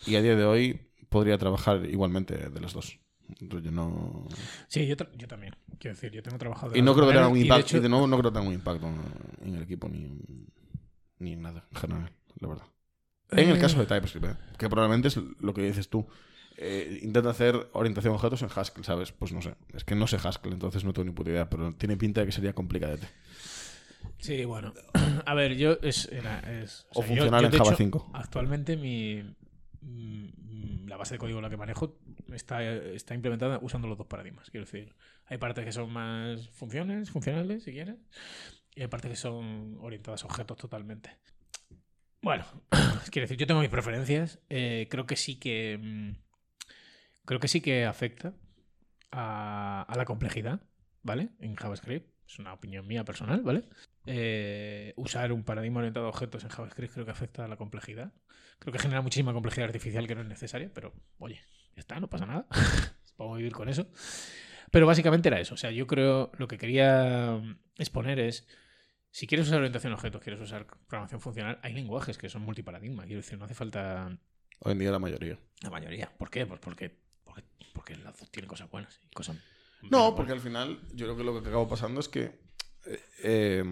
y 0.05 0.15
a 0.15 0.21
día 0.21 0.37
de 0.37 0.45
hoy 0.45 0.87
podría 1.09 1.37
trabajar 1.37 1.85
igualmente 1.85 2.37
de 2.49 2.61
las 2.61 2.71
dos. 2.71 2.97
Entonces, 3.39 3.65
yo 3.65 3.71
no... 3.71 4.27
Sí, 4.67 4.85
yo, 4.87 4.95
también. 4.97 5.55
Quiero 5.79 5.95
decir, 5.95 6.11
yo 6.11 6.23
tengo 6.23 6.37
trabajado. 6.37 6.71
de 6.73 6.79
Y 6.79 6.81
no 6.81 6.93
creo 6.93 7.07
que 7.07 7.13
tenga 7.13 7.27
un 7.27 7.37
y 7.37 7.41
de 7.41 7.45
impacto, 7.45 7.77
y 7.77 7.79
de 7.79 7.89
nuevo 7.89 8.07
no 8.07 8.17
creo 8.17 8.31
que 8.31 8.35
tenga 8.37 8.47
un 8.49 8.53
impacto 8.55 8.87
en, 8.87 9.47
en 9.47 9.55
el 9.55 9.63
equipo 9.63 9.87
ni, 9.87 10.03
en- 10.05 10.47
ni 11.19 11.33
en 11.33 11.41
nada, 11.41 11.67
en 11.71 11.77
general, 11.77 12.11
la 12.39 12.47
verdad. 12.47 12.65
En 13.31 13.49
el 13.49 13.57
Eh, 13.57 13.59
caso 13.59 13.79
de 13.79 13.85
TypeScript, 13.85 14.25
¿eh? 14.25 14.35
que 14.57 14.69
probablemente 14.69 15.07
es 15.09 15.17
lo 15.39 15.53
que 15.53 15.61
dices 15.61 15.89
tú. 15.89 16.07
Eh, 16.57 16.99
intenta 17.03 17.29
hacer 17.29 17.69
orientación 17.73 18.11
a 18.11 18.15
objetos 18.17 18.41
en 18.41 18.49
Haskell, 18.53 18.83
¿sabes? 18.83 19.11
Pues 19.13 19.31
no 19.31 19.41
sé. 19.41 19.55
Es 19.73 19.83
que 19.85 19.95
no 19.95 20.07
sé 20.07 20.17
Haskell, 20.17 20.51
entonces 20.53 20.83
no 20.83 20.91
tengo 20.93 21.05
ni 21.05 21.11
puta 21.11 21.29
idea, 21.29 21.49
pero 21.49 21.73
tiene 21.75 21.95
pinta 21.95 22.21
de 22.21 22.25
que 22.25 22.31
sería 22.33 22.53
complicadete. 22.53 23.07
Sí, 24.17 24.43
bueno. 24.45 24.73
A 25.25 25.33
ver, 25.35 25.55
yo 25.55 25.77
es. 25.81 26.09
era- 26.11 26.39
es- 26.61 26.85
O 26.89 26.95
sea, 26.95 27.03
funcional 27.03 27.45
en 27.45 27.51
Java 27.51 27.69
hecho, 27.69 27.77
5. 27.77 28.11
Actualmente 28.13 28.75
mi. 28.77 29.23
mm, 29.81 30.87
La 30.87 30.97
base 30.97 31.13
de 31.15 31.19
código 31.19 31.37
en 31.37 31.43
la 31.43 31.49
que 31.49 31.57
manejo 31.57 31.97
está, 32.33 32.63
está 32.63 33.13
implementada 33.15 33.59
usando 33.61 33.87
los 33.87 33.97
dos 33.97 34.07
paradigmas. 34.07 34.49
Quiero 34.49 34.65
decir, 34.65 34.95
hay 35.25 35.37
partes 35.37 35.65
que 35.65 35.71
son 35.71 35.91
más 35.91 36.49
funciones, 36.49 37.09
funcionales, 37.11 37.63
si 37.63 37.71
quieres, 37.71 37.97
y 38.75 38.81
hay 38.81 38.87
partes 38.87 39.11
que 39.11 39.17
son 39.17 39.77
orientadas 39.79 40.23
a 40.23 40.27
objetos 40.27 40.57
totalmente. 40.57 41.17
Bueno, 42.21 42.45
quiero 43.11 43.23
decir, 43.25 43.37
yo 43.37 43.47
tengo 43.47 43.61
mis 43.61 43.69
preferencias. 43.69 44.39
eh, 44.49 44.87
creo 44.89 45.05
que 45.05 45.15
sí 45.15 45.39
que. 45.39 45.77
mm, 45.81 46.29
Creo 47.25 47.39
que 47.39 47.47
sí 47.47 47.61
que 47.61 47.85
afecta 47.85 48.33
a, 49.11 49.83
a 49.87 49.95
la 49.97 50.05
complejidad, 50.05 50.61
¿vale? 51.03 51.29
En 51.39 51.55
JavaScript. 51.55 52.09
Es 52.27 52.39
una 52.39 52.53
opinión 52.53 52.87
mía 52.87 53.03
personal, 53.05 53.41
¿vale? 53.43 53.65
Eh, 54.05 54.93
usar 54.97 55.31
un 55.31 55.43
paradigma 55.43 55.79
orientado 55.79 56.07
a 56.07 56.09
objetos 56.09 56.43
en 56.43 56.49
JavaScript 56.49 56.93
creo 56.93 57.05
que 57.05 57.11
afecta 57.11 57.45
a 57.45 57.47
la 57.47 57.55
complejidad. 57.57 58.13
Creo 58.59 58.71
que 58.73 58.79
genera 58.79 59.01
muchísima 59.01 59.33
complejidad 59.33 59.67
artificial 59.67 60.07
que 60.07 60.15
no 60.15 60.21
es 60.21 60.27
necesaria, 60.27 60.71
pero 60.73 60.93
oye, 61.19 61.39
ya 61.79 61.81
está, 61.81 61.99
no 61.99 62.09
pasa 62.09 62.25
nada. 62.25 62.45
Podemos 63.15 63.37
vivir 63.37 63.53
con 63.53 63.69
eso. 63.69 63.87
Pero 64.69 64.85
básicamente 64.85 65.29
era 65.29 65.39
eso. 65.39 65.53
O 65.53 65.57
sea, 65.57 65.71
yo 65.71 65.87
creo 65.87 66.31
lo 66.37 66.47
que 66.47 66.57
quería 66.57 67.41
exponer 67.77 68.19
es. 68.19 68.45
Si 69.11 69.25
quieres 69.25 69.47
usar 69.47 69.59
orientación 69.59 69.93
a 69.93 69.95
objetos, 69.95 70.21
quieres 70.21 70.39
usar 70.39 70.67
programación 70.87 71.19
funcional, 71.19 71.57
hay 71.63 71.73
lenguajes 71.73 72.17
que 72.17 72.29
son 72.29 72.43
multiparadigma. 72.43 73.05
Quiero 73.05 73.21
decir, 73.21 73.39
no 73.39 73.45
hace 73.45 73.55
falta 73.55 74.19
Hoy 74.59 74.73
en 74.73 74.79
día 74.79 74.91
la 74.91 74.99
mayoría. 74.99 75.39
la 75.61 75.69
mayoría. 75.69 76.11
¿Por 76.17 76.29
qué? 76.29 76.45
Pues 76.45 76.59
porque, 76.59 76.95
porque, 77.23 77.43
porque 77.73 77.95
las 77.95 78.19
dos 78.19 78.29
tienen 78.29 78.47
cosas 78.47 78.69
buenas 78.69 78.99
y 79.09 79.15
cosas. 79.15 79.37
No, 79.89 80.13
porque 80.15 80.33
al 80.33 80.41
final 80.41 80.81
yo 80.93 81.05
creo 81.05 81.17
que 81.17 81.23
lo 81.23 81.41
que 81.41 81.47
acabó 81.47 81.67
pasando 81.67 82.01
es 82.01 82.09
que, 82.09 82.39
eh, 82.85 82.99
eh, 83.23 83.63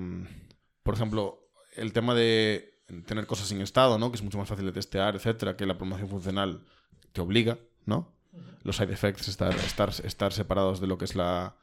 por 0.82 0.96
ejemplo, 0.96 1.52
el 1.76 1.92
tema 1.94 2.16
de 2.16 2.82
tener 3.06 3.28
cosas 3.28 3.50
sin 3.50 3.62
estado, 3.62 4.00
¿no? 4.00 4.10
Que 4.10 4.16
es 4.16 4.24
mucho 4.24 4.38
más 4.38 4.48
fácil 4.48 4.66
de 4.66 4.72
testear, 4.72 5.16
etcétera, 5.16 5.58
que 5.58 5.66
la 5.66 5.78
programación 5.78 6.10
funcional 6.10 6.66
te 7.12 7.22
obliga, 7.22 7.60
¿no? 7.88 8.14
Los 8.64 8.78
side 8.78 8.94
effects 8.94 9.28
estar, 9.28 9.56
estar, 9.56 9.90
estar 10.04 10.34
separados 10.34 10.80
de 10.82 10.88
lo 10.88 10.98
que 11.00 11.06
es 11.06 11.16
la, 11.16 11.56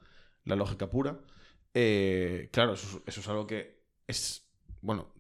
la 0.44 0.56
lógica 0.56 0.90
pura. 0.90 1.20
Eh, 1.74 2.48
claro, 2.52 2.74
eso, 2.74 3.02
es- 3.06 3.28
algo 3.28 3.46
que 3.46 3.82
es, 4.06 4.46
bueno, 4.80 5.12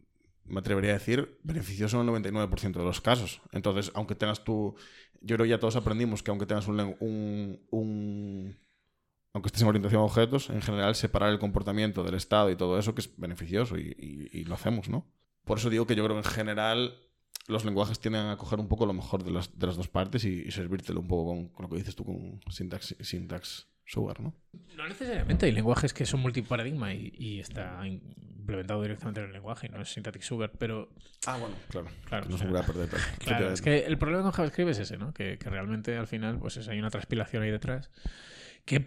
me 0.46 0.60
atrevería 0.60 0.90
a 0.90 0.94
decir, 0.94 1.38
beneficioso 1.42 1.96
en 1.96 2.02
el 2.02 2.06
99% 2.08 2.80
de 2.80 2.84
los 2.84 3.00
casos. 3.00 3.40
Entonces, 3.52 3.90
aunque 3.94 4.14
tengas 4.14 4.44
tú, 4.44 4.74
yo 5.20 5.36
creo 5.36 5.44
que 5.44 5.50
ya 5.50 5.58
todos 5.60 5.76
aprendimos 5.76 6.22
que 6.22 6.30
aunque 6.30 6.46
tengas 6.46 6.68
un, 6.68 6.80
un, 7.00 7.60
un- 7.70 8.56
aunque 9.32 9.48
estés 9.48 9.62
en 9.62 9.68
orientación 9.68 10.00
a 10.02 10.04
objetos, 10.04 10.50
en 10.50 10.62
general 10.62 10.94
separar 10.94 11.30
el 11.30 11.38
comportamiento 11.38 12.04
del 12.04 12.14
estado 12.14 12.50
y 12.50 12.56
todo 12.56 12.78
eso 12.78 12.94
que 12.94 13.00
es 13.02 13.16
beneficioso 13.18 13.76
y- 13.76 14.28
y 14.32 14.44
lo 14.44 14.54
hacemos, 14.54 14.88
¿no? 14.88 15.06
Por 15.44 15.58
eso 15.58 15.70
digo 15.70 15.86
que 15.86 15.96
yo 15.96 16.04
creo 16.04 16.16
que 16.20 16.26
en 16.28 16.32
general 16.34 16.98
los 17.48 17.64
lenguajes 17.64 17.98
tienden 18.00 18.26
a 18.26 18.36
coger 18.36 18.58
un 18.58 18.68
poco 18.68 18.86
lo 18.86 18.92
mejor 18.92 19.22
de 19.24 19.30
las, 19.30 19.56
de 19.58 19.66
las 19.66 19.76
dos 19.76 19.88
partes 19.88 20.24
y, 20.24 20.42
y 20.46 20.50
servírtelo 20.50 21.00
un 21.00 21.08
poco 21.08 21.26
con, 21.30 21.48
con 21.48 21.64
lo 21.64 21.68
que 21.70 21.76
dices 21.76 21.94
tú 21.94 22.04
con 22.04 22.40
syntax, 22.50 22.96
syntax 23.00 23.68
sugar, 23.84 24.18
¿no? 24.20 24.34
No 24.76 24.88
necesariamente 24.88 25.44
hay 25.46 25.52
lenguajes 25.52 25.92
que 25.92 26.06
son 26.06 26.20
multiparadigma 26.20 26.94
y, 26.94 27.12
y 27.16 27.40
está 27.40 27.86
implementado 27.86 28.80
directamente 28.82 29.20
en 29.20 29.26
el 29.26 29.32
lenguaje, 29.32 29.68
no 29.68 29.80
es 29.82 29.88
Syntactic 29.90 30.22
Sugar, 30.22 30.52
pero 30.58 30.88
Ah, 31.26 31.36
bueno, 31.38 31.54
claro. 31.68 31.88
Claro, 32.06 32.26
no 32.28 32.34
o 32.34 32.38
se 32.38 32.48
sea, 32.50 32.60
a 32.60 32.62
perder. 32.66 32.88
pero- 32.90 33.02
claro, 33.18 33.50
es 33.52 33.60
que 33.62 33.80
el 33.86 33.98
problema 33.98 34.22
con 34.22 34.32
JavaScript 34.32 34.70
es 34.70 34.78
ese, 34.78 34.96
¿no? 34.98 35.12
Que, 35.12 35.38
que 35.38 35.50
realmente 35.50 35.96
al 35.96 36.06
final 36.06 36.38
pues 36.38 36.56
es- 36.56 36.68
hay 36.68 36.78
una 36.78 36.90
transpilación 36.90 37.42
ahí 37.42 37.50
detrás 37.50 37.90
que 38.64 38.86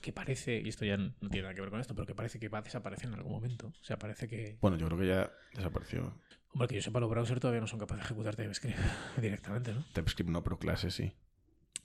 que 0.00 0.14
parece, 0.14 0.58
y 0.64 0.68
esto 0.70 0.86
ya 0.86 0.96
no 0.96 1.12
tiene 1.28 1.42
nada 1.42 1.54
que 1.54 1.60
ver 1.60 1.68
con 1.68 1.78
esto, 1.78 1.94
pero 1.94 2.06
que 2.06 2.14
parece 2.14 2.38
que 2.38 2.48
va 2.48 2.60
a 2.60 2.62
desaparecer 2.62 3.08
en 3.08 3.14
algún 3.16 3.32
momento. 3.32 3.66
O 3.66 3.84
sea, 3.84 3.98
parece 3.98 4.26
que. 4.28 4.56
Bueno, 4.62 4.78
yo 4.78 4.86
creo 4.86 4.98
que 4.98 5.06
ya 5.06 5.30
desapareció. 5.54 6.14
Hombre, 6.52 6.68
que 6.68 6.74
yo 6.76 6.82
sepa, 6.82 7.00
los 7.00 7.08
browsers 7.10 7.40
todavía 7.40 7.60
no 7.60 7.66
son 7.66 7.78
capaces 7.78 8.02
de 8.02 8.06
ejecutar 8.06 8.36
TypeScript 8.36 8.78
directamente, 9.20 9.72
¿no? 9.72 9.84
TypeScript 9.92 10.30
no, 10.30 10.42
pero 10.42 10.58
clases 10.58 10.94
sí. 10.94 11.12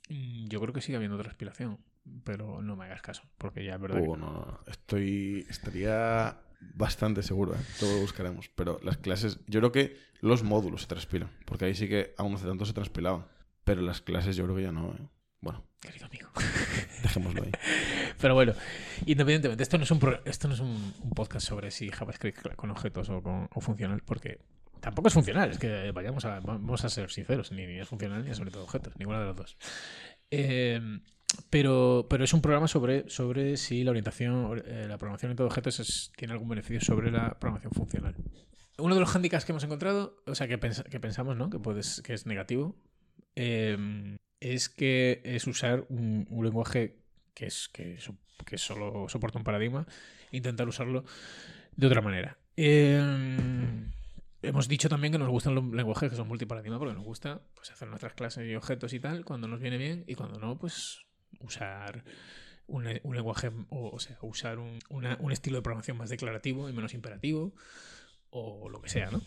Mm, 0.10 0.48
Yo 0.48 0.60
creo 0.62 0.74
que 0.74 0.82
sigue 0.82 0.96
habiendo 0.98 1.18
transpiración, 1.18 1.78
pero 2.24 2.62
no 2.62 2.76
me 2.76 2.86
hagas 2.86 3.02
caso, 3.02 3.24
porque 3.38 3.64
ya 3.64 3.76
es 3.76 3.82
verdad. 3.82 4.00
Oh, 4.06 4.14
que 4.14 4.20
no, 4.20 4.32
no. 4.32 4.60
Estoy. 4.68 5.46
Estaría 5.50 6.38
bastante 6.74 7.22
seguro, 7.24 7.54
¿eh? 7.56 7.60
Todo 7.80 7.94
lo 7.96 8.02
buscaremos. 8.02 8.50
Pero 8.56 8.80
las 8.84 8.98
clases. 8.98 9.40
Yo 9.48 9.60
creo 9.60 9.72
que 9.72 9.98
los 10.22 10.44
módulos 10.44 10.82
se 10.82 10.88
transpilan. 10.88 11.30
Porque 11.46 11.66
ahí 11.66 11.76
sí 11.76 11.88
que 11.88 12.14
aún 12.18 12.34
hace 12.36 12.48
tanto 12.48 12.66
se 12.66 12.74
transpilaban. 12.74 13.26
Pero 13.64 13.82
las 13.82 14.02
clases 14.02 14.36
yo 14.36 14.44
creo 14.46 14.56
que 14.56 14.64
ya 14.64 14.72
no, 14.72 14.92
¿eh? 14.94 15.08
Bueno, 15.42 15.64
Querido 15.82 16.06
amigo. 16.08 16.30
dejémoslo 17.04 17.44
ahí. 17.44 17.52
Pero 18.20 18.34
bueno, 18.34 18.54
independientemente, 19.06 19.62
esto 19.64 19.78
no 19.78 19.84
es 19.84 19.92
un, 19.92 20.00
pro- 20.00 20.22
esto 20.26 20.48
no 20.48 20.54
es 20.56 20.60
un, 20.60 20.94
un 21.02 21.10
podcast 21.12 21.48
sobre 21.48 21.70
si 21.72 21.90
JavaScript 21.90 22.56
con 22.56 22.72
objetos 22.72 23.10
o, 23.10 23.22
con, 23.22 23.48
o 23.54 23.62
funcional, 23.62 24.02
porque 24.04 24.40
tampoco 24.80 25.08
es 25.08 25.14
funcional, 25.14 25.52
es 25.52 25.60
que 25.60 25.92
vayamos 25.92 26.26
a, 26.26 26.40
vamos 26.40 26.84
a 26.84 26.90
ser 26.90 27.10
sinceros, 27.10 27.52
ni, 27.52 27.64
es 27.64 27.88
funcional 27.88 28.24
ni 28.24 28.32
es 28.32 28.38
sobre 28.38 28.52
todo 28.52 28.64
objetos, 28.64 28.94
ninguna 28.98 29.20
de 29.20 29.26
las 29.28 29.36
dos. 29.36 29.58
Eh, 30.32 31.00
pero, 31.50 32.08
pero 32.10 32.24
es 32.24 32.34
un 32.34 32.42
programa 32.42 32.68
sobre, 32.68 33.10
sobre 33.10 33.58
si 33.58 33.84
la 33.84 33.92
orientación, 33.92 34.64
eh, 34.66 34.86
la 34.88 34.98
programación 34.98 35.30
orientada 35.30 35.46
a 35.46 35.52
objetos 35.52 36.12
tiene 36.16 36.34
algún 36.34 36.50
beneficio 36.50 36.82
sobre 36.82 37.12
la 37.12 37.40
programación 37.40 37.74
funcional. 37.74 38.16
Uno 38.78 38.94
de 38.94 39.00
los 39.00 39.16
handicaps 39.16 39.46
que 39.46 39.52
hemos 39.52 39.64
encontrado, 39.64 40.18
o 40.26 40.36
sea, 40.36 40.48
que, 40.48 40.60
que 40.60 41.00
pensamos 41.00 41.38
¿no? 41.38 41.50
que, 41.50 41.60
puedes, 41.60 42.02
que 42.02 42.14
es 42.14 42.26
negativo, 42.26 42.76
eh, 43.36 44.18
es 44.40 44.70
que 44.70 45.22
es 45.24 45.48
usar 45.48 45.86
un, 45.90 46.28
lenguaje 46.30 46.98
que, 47.34 47.48
es, 47.48 47.70
que, 47.70 47.98
que 48.46 48.58
solo 48.58 49.08
soporta 49.10 49.38
un 49.38 49.44
paradigma 49.44 49.88
intentar 50.32 50.68
usarlo 50.68 51.06
de 51.76 51.88
otra 51.88 52.02
manera. 52.02 52.38
Eh, 52.58 53.02
hemos 54.48 54.68
dicho 54.68 54.90
también 54.90 55.12
que 55.12 55.20
nos 55.20 55.30
gustan 55.30 55.56
los 55.56 55.66
lenguajes 55.66 56.10
que 56.10 56.16
son 56.16 56.28
multiparadigma 56.28 56.80
porque 56.80 56.94
nos 56.94 57.04
gusta 57.04 57.42
pues, 57.54 57.72
hacer 57.72 57.88
nuestras 57.88 58.14
clases 58.14 58.50
y 58.50 58.56
objetos 58.56 58.94
y 58.94 59.00
tal 59.00 59.26
cuando 59.26 59.48
nos 59.48 59.60
viene 59.60 59.78
bien 59.78 60.04
y 60.08 60.16
cuando 60.16 60.40
no, 60.40 60.58
pues 60.58 61.06
usar 61.40 62.04
un, 62.68 62.86
lenguaje, 62.86 63.52
o, 63.70 64.00
sea, 64.00 64.18
usar 64.22 64.60
un, 64.60 64.80
un 64.90 65.32
estilo 65.32 65.58
de 65.58 65.62
programación 65.62 65.98
más 65.98 66.10
declarativo 66.10 66.70
y 66.70 66.74
menos 66.74 66.94
imperativo 66.94 67.54
o 68.30 68.70
lo 68.70 68.82
que 68.82 68.90
sea, 68.90 69.12
¿no? 69.12 69.22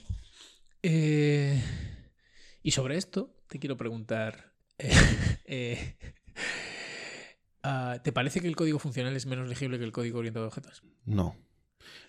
Eh, 0.83 1.63
y 2.63 2.71
sobre 2.73 2.97
esto 2.97 3.35
te 3.49 3.59
quiero 3.59 3.77
preguntar, 3.77 4.53
eh, 4.79 4.93
eh, 5.45 5.99
ah, 7.63 8.01
¿te 8.03 8.13
parece 8.13 8.41
que 8.41 8.49
el 8.49 8.57
código 8.57 8.79
funcional 8.79 9.17
es 9.17 9.27
menos 9.27 9.49
legible 9.49 9.79
que 9.79 9.85
el 9.85 9.93
código 9.93 10.19
orientado 10.19 10.45
a 10.45 10.49
objetos? 10.49 10.83
No. 11.05 11.37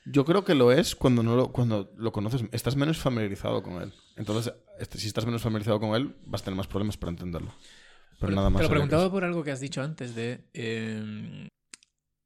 Yo 0.05 0.25
creo 0.25 0.43
que 0.43 0.55
lo 0.55 0.71
es 0.71 0.95
cuando 0.95 1.23
no 1.23 1.35
lo, 1.35 1.51
cuando 1.51 1.91
lo 1.97 2.11
conoces, 2.11 2.43
estás 2.51 2.75
menos 2.75 2.97
familiarizado 2.97 3.61
con 3.61 3.81
él. 3.81 3.93
Entonces, 4.15 4.53
este, 4.79 4.97
si 4.97 5.07
estás 5.07 5.25
menos 5.25 5.41
familiarizado 5.41 5.79
con 5.79 5.95
él, 5.95 6.15
vas 6.25 6.41
a 6.41 6.45
tener 6.45 6.57
más 6.57 6.67
problemas 6.67 6.97
para 6.97 7.11
entenderlo. 7.11 7.53
Pero 8.19 8.33
nada 8.33 8.49
más. 8.49 8.59
Te 8.59 8.63
lo 8.63 8.71
preguntaba 8.71 9.09
por 9.11 9.23
algo 9.23 9.43
que 9.43 9.51
has 9.51 9.59
dicho 9.59 9.81
antes 9.81 10.15
de, 10.15 10.45
eh, 10.53 11.47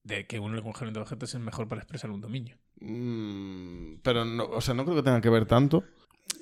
de 0.04 0.28
que 0.28 0.40
un 0.40 0.54
orientado 0.54 1.00
a 1.00 1.04
objetos 1.04 1.34
es 1.34 1.40
mejor 1.40 1.68
para 1.68 1.82
expresar 1.82 2.12
un 2.12 2.22
dominio. 2.22 2.58
Mm, 2.80 3.96
pero 4.04 4.26
no, 4.26 4.46
o 4.46 4.62
sea, 4.62 4.74
no 4.74 4.84
creo 4.84 4.98
que 4.98 5.04
tenga 5.04 5.22
que 5.22 5.30
ver 5.30 5.46
tanto. 5.46 5.84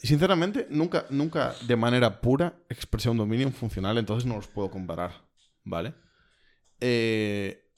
Sinceramente, 0.01 0.67
nunca, 0.69 1.05
nunca 1.09 1.53
de 1.67 1.75
manera 1.75 2.21
pura 2.21 2.55
expresé 2.69 3.09
un 3.09 3.17
dominio 3.17 3.51
funcional, 3.51 3.97
entonces 3.97 4.25
no 4.25 4.35
los 4.35 4.47
puedo 4.47 4.71
comparar, 4.71 5.25
¿vale? 5.63 5.93
Eh, 6.79 7.70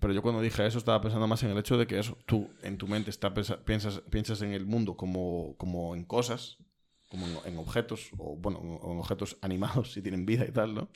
pero 0.00 0.12
yo 0.12 0.22
cuando 0.22 0.40
dije 0.40 0.66
eso 0.66 0.78
estaba 0.78 1.00
pensando 1.00 1.26
más 1.26 1.42
en 1.42 1.50
el 1.50 1.58
hecho 1.58 1.76
de 1.78 1.86
que 1.86 1.98
eso, 1.98 2.16
tú 2.26 2.50
en 2.62 2.76
tu 2.78 2.86
mente 2.88 3.10
está, 3.10 3.32
piensas, 3.34 4.00
piensas 4.10 4.42
en 4.42 4.52
el 4.52 4.66
mundo 4.66 4.96
como, 4.96 5.54
como 5.58 5.94
en 5.94 6.04
cosas, 6.04 6.58
como 7.08 7.26
en, 7.26 7.52
en 7.52 7.58
objetos, 7.58 8.10
o 8.18 8.36
bueno, 8.36 8.60
en 8.60 8.98
objetos 8.98 9.36
animados 9.42 9.92
si 9.92 10.02
tienen 10.02 10.26
vida 10.26 10.44
y 10.46 10.52
tal, 10.52 10.74
¿no? 10.74 10.88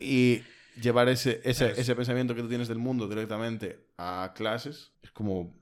Y 0.00 0.42
llevar 0.80 1.08
ese, 1.08 1.40
ese, 1.44 1.66
Claro. 1.66 1.80
ese 1.80 1.94
pensamiento 1.96 2.34
que 2.34 2.42
tú 2.42 2.48
tienes 2.48 2.68
del 2.68 2.78
mundo 2.78 3.08
directamente 3.08 3.86
a 3.98 4.32
clases 4.34 4.92
es 5.02 5.10
como 5.10 5.54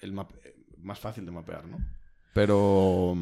el 0.00 0.12
map- 0.12 0.34
más 0.78 0.98
fácil 0.98 1.24
de 1.26 1.32
mapear, 1.32 1.66
¿no? 1.66 1.78
Pero 2.32 3.14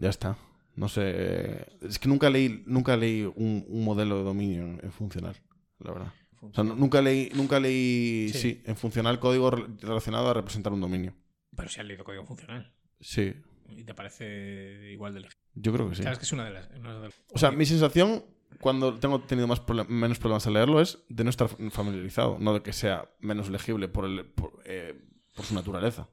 ya 0.00 0.08
está. 0.08 0.36
No 0.76 0.88
sé. 0.88 1.66
Es 1.82 1.98
que 1.98 2.08
nunca 2.08 2.30
leí, 2.30 2.62
nunca 2.66 2.96
leí 2.96 3.22
un, 3.22 3.64
un 3.68 3.84
modelo 3.84 4.18
de 4.18 4.24
dominio 4.24 4.62
en 4.82 4.92
funcional, 4.92 5.36
la 5.78 5.92
verdad. 5.92 6.12
O 6.40 6.52
sea, 6.54 6.64
no- 6.64 6.74
nunca 6.74 7.00
leí, 7.02 7.30
nunca 7.34 7.60
leí, 7.60 8.28
Sí. 8.32 8.38
sí. 8.38 8.62
en 8.64 8.76
funcional 8.76 9.18
código 9.20 9.50
re- 9.50 9.66
relacionado 9.80 10.28
a 10.30 10.34
representar 10.34 10.72
un 10.72 10.80
dominio. 10.80 11.14
Pero 11.56 11.68
si 11.68 11.80
has 11.80 11.86
leído 11.86 12.04
código 12.04 12.24
funcional 12.24 12.72
Sí, 13.00 13.34
y 13.68 13.84
te 13.84 13.94
parece 13.94 14.90
igual 14.92 15.14
de 15.14 15.20
legible. 15.20 15.40
yo 15.54 15.72
creo 15.72 15.88
que 15.90 15.96
sí. 15.96 16.02
Sabes 16.02 16.18
que 16.18 16.24
es 16.24 16.32
una 16.32 16.44
de 16.44 16.50
las... 16.52 16.68
una 16.78 16.94
de 16.94 17.00
las- 17.08 17.14
O 17.32 17.38
sea, 17.38 17.50
mi 17.50 17.66
sensación 17.66 18.24
cuando 18.60 18.98
tengo 18.98 19.20
tenido 19.20 19.46
más 19.46 19.62
menos 19.88 20.18
problemas 20.18 20.46
al 20.46 20.54
leerlo 20.54 20.80
es 20.80 20.98
de 21.08 21.24
no 21.24 21.30
estar 21.30 21.48
familiarizado, 21.70 22.36
no 22.40 22.54
de 22.54 22.62
que 22.62 22.72
sea 22.72 23.08
menos 23.20 23.48
legible 23.48 23.88
por, 23.88 24.04
el, 24.06 24.24
por, 24.26 24.60
eh, 24.64 25.00
por 25.36 25.44
su 25.44 25.54
naturaleza. 25.54 26.08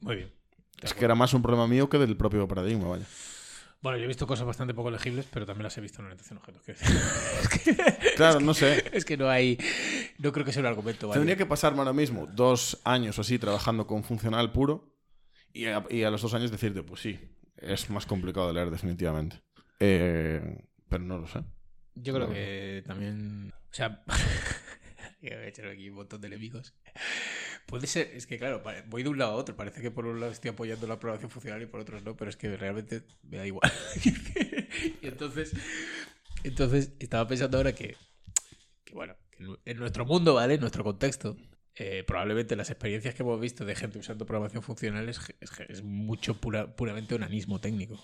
Muy 0.00 0.16
bien. 0.16 0.32
Es 0.82 0.92
que 0.92 1.04
era 1.04 1.14
más 1.14 1.32
un 1.32 1.40
problema 1.42 1.66
mío 1.66 1.88
que 1.88 1.98
del 1.98 2.16
propio 2.16 2.46
paradigma, 2.46 2.88
vaya. 2.88 3.06
Bueno, 3.84 3.98
yo 3.98 4.04
he 4.04 4.08
visto 4.08 4.26
cosas 4.26 4.46
bastante 4.46 4.72
poco 4.72 4.90
legibles, 4.90 5.26
pero 5.30 5.44
también 5.44 5.64
las 5.64 5.76
he 5.76 5.82
visto 5.82 6.00
en 6.00 6.06
orientación 6.06 6.38
a 6.38 6.40
objetos. 6.40 6.82
es, 7.42 7.48
que, 7.50 7.76
Claro, 8.16 8.40
no 8.40 8.54
sé. 8.54 8.82
es 8.96 9.04
que 9.04 9.18
no 9.18 9.28
hay... 9.28 9.58
No 10.16 10.32
creo 10.32 10.46
que 10.46 10.52
sea 10.54 10.60
un 10.60 10.66
argumento 10.68 11.06
válido. 11.06 11.20
Tendría 11.20 11.36
que 11.36 11.44
pasarme 11.44 11.80
ahora 11.80 11.92
mismo 11.92 12.26
dos 12.26 12.80
años 12.84 13.18
o 13.18 13.20
así 13.20 13.38
trabajando 13.38 13.86
con 13.86 14.02
funcional 14.02 14.52
puro 14.52 14.96
y 15.52 15.66
a, 15.66 15.84
y 15.90 16.02
a 16.02 16.08
los 16.10 16.22
dos 16.22 16.32
años 16.32 16.50
decirte, 16.50 16.82
pues 16.82 17.02
sí, 17.02 17.20
es 17.58 17.90
más 17.90 18.06
complicado 18.06 18.48
de 18.48 18.54
leer 18.54 18.70
definitivamente. 18.70 19.42
Eh, 19.80 20.64
pero 20.88 21.04
no 21.04 21.18
lo 21.18 21.26
sé. 21.26 21.44
Yo 21.94 22.14
creo 22.14 22.28
No. 22.28 22.32
que 22.32 22.82
también. 22.86 23.52
O 23.70 23.74
sea. 23.74 24.02
voy 25.34 25.44
a 25.44 25.48
echar 25.48 25.66
aquí 25.68 25.88
un 25.90 25.96
montón 25.96 26.20
de 26.20 26.26
enemigos. 26.28 26.74
Puede 27.66 27.86
ser, 27.86 28.10
es 28.14 28.26
que 28.26 28.38
claro, 28.38 28.62
voy 28.88 29.02
de 29.02 29.08
un 29.08 29.18
lado 29.18 29.32
a 29.32 29.36
otro. 29.36 29.56
Parece 29.56 29.80
que 29.80 29.90
por 29.90 30.06
un 30.06 30.20
lado 30.20 30.32
estoy 30.32 30.50
apoyando 30.50 30.86
la 30.86 30.98
programación 31.00 31.30
funcional 31.30 31.62
y 31.62 31.66
por 31.66 31.80
otros 31.80 32.02
no, 32.04 32.16
pero 32.16 32.28
es 32.30 32.36
que 32.36 32.54
realmente 32.56 33.02
me 33.22 33.38
da 33.38 33.46
igual. 33.46 33.72
y 35.02 35.06
entonces. 35.06 35.52
Entonces, 36.42 36.92
estaba 36.98 37.26
pensando 37.26 37.56
ahora 37.56 37.74
que. 37.74 37.96
Que 38.84 38.92
bueno, 38.94 39.14
que 39.30 39.38
en 39.38 39.46
nu- 39.46 39.58
en 39.64 39.76
nuestro 39.78 40.04
mundo, 40.04 40.34
¿vale? 40.34 40.54
En 40.54 40.60
nuestro 40.60 40.84
contexto. 40.84 41.36
eh, 41.76 42.04
probablemente 42.06 42.54
las 42.54 42.70
experiencias 42.70 43.14
que 43.16 43.22
hemos 43.24 43.40
visto 43.40 43.64
de 43.64 43.74
gente 43.74 43.98
usando 43.98 44.26
programación 44.26 44.62
funcional 44.62 45.08
es, 45.08 45.18
es- 45.40 45.50
es 45.68 45.82
mucho 45.82 46.40
pura- 46.40 46.76
puramente 46.76 47.14
onanismo 47.16 47.60
técnico. 47.60 47.98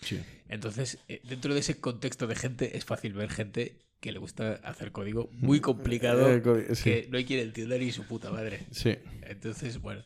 Sí. 0.00 0.20
Entonces, 0.48 0.98
eh, 1.08 1.20
dentro 1.24 1.54
de 1.54 1.60
ese 1.60 1.78
contexto 1.80 2.26
de 2.26 2.34
gente, 2.34 2.76
es 2.76 2.84
fácil 2.84 3.12
ver 3.12 3.30
gente 3.30 3.78
que 4.02 4.10
le 4.12 4.18
gusta 4.18 4.54
hacer 4.64 4.90
código 4.90 5.30
muy 5.32 5.60
complicado 5.60 6.28
Eh, 6.28 6.74
sí. 6.74 6.82
que 6.84 7.08
no 7.08 7.16
hay 7.18 7.24
quien 7.24 7.38
entienda 7.40 7.78
ni 7.78 7.92
su 7.92 8.04
puta 8.04 8.30
madre. 8.32 8.66
Sí. 8.72 8.96
Entonces, 9.22 9.80
bueno, 9.80 10.02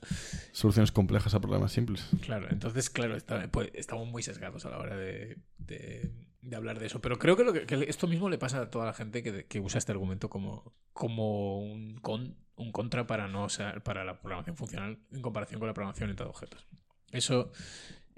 Soluciones 0.52 0.92
complejas 0.92 1.34
a 1.34 1.40
problemas 1.40 1.72
simples. 1.72 2.06
claro, 2.20 2.46
entonces, 2.50 2.90
claro, 2.90 3.16
está- 3.16 3.50
pues, 3.50 3.70
estamos 3.72 4.06
muy 4.06 4.22
sesgados 4.22 4.66
a 4.66 4.70
la 4.70 4.78
hora 4.78 4.96
de, 4.96 5.38
de- 5.58 6.10
de 6.42 6.56
hablar 6.56 6.78
de 6.78 6.86
eso. 6.86 7.00
Pero 7.00 7.18
creo 7.18 7.36
que, 7.36 7.42
lo 7.44 7.52
que, 7.54 7.64
que 7.66 7.86
esto 7.88 8.06
mismo 8.06 8.28
le 8.28 8.38
pasa 8.38 8.60
a 8.60 8.70
toda 8.70 8.84
la 8.84 8.92
gente 8.92 9.22
que, 9.22 9.46
que 9.46 9.60
usa 9.60 9.78
este 9.78 9.92
argumento 9.92 10.28
como, 10.28 10.74
como 10.92 11.58
un, 11.60 11.96
con, 11.98 12.36
un 12.54 12.70
contra 12.72 13.06
para, 13.06 13.26
no 13.28 13.46
usar, 13.46 13.82
para 13.82 14.04
la 14.04 14.20
programación 14.20 14.56
funcional 14.56 14.98
en 15.10 15.22
comparación 15.22 15.58
con 15.58 15.66
la 15.68 15.74
programación 15.74 16.10
en 16.10 16.20
objetos. 16.22 16.66
Eso 17.10 17.50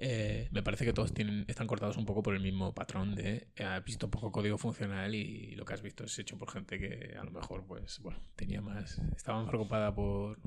eh, 0.00 0.48
me 0.52 0.62
parece 0.62 0.84
que 0.84 0.92
todos 0.92 1.12
tienen, 1.12 1.44
están 1.48 1.66
cortados 1.66 1.96
un 1.96 2.04
poco 2.06 2.22
por 2.22 2.34
el 2.34 2.40
mismo 2.40 2.72
patrón 2.72 3.14
de 3.16 3.48
eh, 3.56 3.64
has 3.64 3.84
visto 3.84 4.08
poco 4.10 4.30
código 4.30 4.56
funcional 4.56 5.14
y 5.14 5.56
lo 5.56 5.64
que 5.64 5.74
has 5.74 5.82
visto 5.82 6.04
es 6.04 6.16
hecho 6.18 6.38
por 6.38 6.50
gente 6.50 6.78
que 6.78 7.16
a 7.18 7.24
lo 7.24 7.30
mejor 7.32 7.64
pues 7.66 7.98
bueno 8.00 8.20
tenía 8.36 8.60
más 8.60 8.98
estaba 9.16 9.38
más 9.40 9.48
preocupada 9.48 9.92
por 9.94 10.38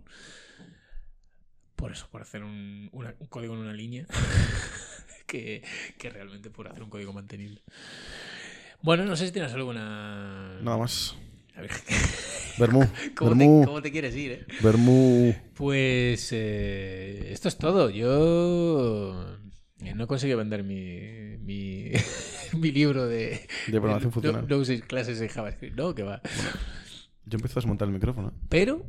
por 1.76 1.92
eso 1.92 2.08
por 2.12 2.22
hacer 2.22 2.44
un, 2.44 2.90
una- 2.94 3.16
un 3.20 3.28
código 3.28 3.54
en 3.56 3.60
una 3.62 3.74
línea 3.74 4.06
que, 5.28 5.64
que 5.98 6.10
realmente 6.10 6.50
por 6.50 6.68
hacer 6.68 6.84
un 6.84 6.90
código 6.90 7.12
mantenible 7.14 7.62
bueno 8.82 9.04
no 9.06 9.16
sé 9.16 9.26
si 9.28 9.32
tienes 9.34 9.52
alguna 9.54 10.60
Nada 10.62 10.78
más. 10.78 11.16
A 11.56 11.62
ver, 11.62 11.72
Bermú. 12.58 12.80
¿cómo, 13.16 13.32
te, 13.32 13.38
Bermú. 13.38 13.66
cómo 13.66 13.82
te 13.82 13.92
quieres 13.92 14.16
ir 14.16 14.32
eh? 14.32 14.46
Bermú. 14.62 15.36
Pues 15.54 16.30
eh, 16.32 17.28
esto 17.32 17.50
es 17.50 17.58
todo. 17.58 17.90
Yo 17.90 19.22
eh, 19.22 19.38
no 19.96 20.04
he 20.04 20.08
conseguido 20.08 20.38
vender 20.38 20.64
mi, 20.64 21.38
mi, 21.40 21.92
mi 22.58 22.72
libro 22.72 23.08
de, 23.08 23.42
De 23.68 23.72
programación 23.80 24.12
funcional. 24.12 24.46
No, 24.48 24.58
uséis 24.58 24.84
clases 24.84 25.20
en 25.22 25.28
JavaScript. 25.28 25.76
No, 25.78 25.94
que 25.96 26.04
va. 26.04 26.22
Yo 27.26 27.36
empiezo 27.38 27.60
a 27.60 27.62
desmontar 27.62 27.88
el 27.88 27.94
micrófono. 27.94 28.34
Pero. 28.50 28.86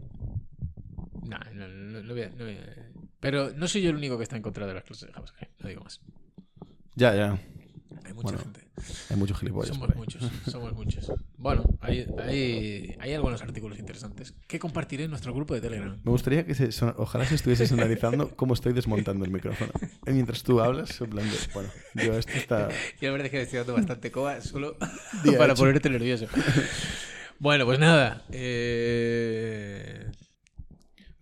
No, 1.29 1.39
no, 1.55 1.69
no, 1.69 2.03
no 2.03 2.13
voy 2.13 2.23
a- 2.23 2.31
no 2.31 2.45
voy 2.45 2.55
a- 2.57 2.89
Pero 3.21 3.53
no 3.53 3.69
soy 3.69 3.83
yo 3.83 3.91
el 3.91 3.97
único 3.97 4.17
que 4.19 4.25
está 4.25 4.37
en 4.37 4.43
contra 4.43 4.67
de 4.67 4.75
las 4.75 4.85
clases 4.85 5.07
de 5.09 5.13
JavaScript. 5.15 5.61
No 5.63 5.69
digo 5.69 5.83
más. 5.83 6.01
Ya, 6.95 7.15
ya. 7.15 7.39
Hay 8.05 8.13
mucha 8.13 8.23
Bueno. 8.23 8.39
gente. 8.39 8.61
Hay 9.11 9.17
muchos 9.17 9.39
gilipollas. 9.39 9.69
Somos 9.75 9.95
muchos, 9.97 10.23
somos 10.51 10.73
muchos. 10.75 11.13
Bueno, 11.37 11.65
hay, 11.81 12.07
hay, 12.19 12.97
hay 12.99 13.13
algunos 13.15 13.43
artículos 13.43 13.79
interesantes 13.79 14.35
que 14.47 14.59
compartiré 14.59 15.05
en 15.05 15.11
nuestro 15.11 15.33
grupo 15.35 15.55
de 15.55 15.61
Telegram. 15.61 16.01
Me 16.03 16.11
gustaría 16.11 16.45
que 16.47 16.55
se 16.55 16.71
ojalá 16.97 17.25
se 17.27 17.35
estuvieses 17.35 17.71
analizando 17.73 18.31
cómo 18.37 18.55
estoy 18.55 18.73
desmontando 18.73 19.25
el 19.25 19.31
micrófono. 19.31 19.73
Y 20.07 20.11
mientras 20.13 20.43
tú 20.43 20.61
hablas, 20.61 21.01
en 21.01 21.11
plan 21.11 21.29
de, 21.29 21.37
bueno, 21.55 21.69
yo 21.95 22.19
esto 22.19 22.33
está... 22.33 22.69
Y 23.01 23.05
la 23.07 23.13
verdad 23.13 23.27
es 23.27 23.31
que 23.33 23.43
estoy 23.43 23.59
dando 23.59 23.75
bastante 23.75 24.11
coba 24.11 24.41
solo 24.41 24.77
Día 25.25 25.39
para 25.39 25.53
hecho. 25.53 25.63
ponerte 25.63 25.91
nervioso. 25.91 26.27
Bueno, 27.39 27.65
pues 27.67 27.79
nada. 27.79 28.25
Eh... 28.31 30.11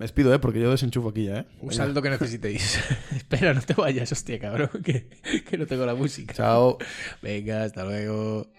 Me 0.00 0.04
despido, 0.04 0.32
¿eh? 0.32 0.38
Porque 0.38 0.58
yo 0.58 0.70
desenchufo 0.70 1.10
aquí 1.10 1.26
ya, 1.26 1.40
¿eh? 1.40 1.46
Usad 1.60 1.90
lo 1.90 2.00
que 2.00 2.08
necesitéis. 2.08 2.80
Espera, 3.14 3.52
no 3.52 3.60
te 3.60 3.74
vayas, 3.74 4.10
hostia, 4.10 4.38
cabrón, 4.38 4.70
que, 4.82 5.10
que 5.46 5.58
no 5.58 5.66
tengo 5.66 5.84
la 5.84 5.94
música. 5.94 6.32
Chao. 6.32 6.78
Venga, 7.20 7.64
hasta 7.64 7.84
luego. 7.84 8.50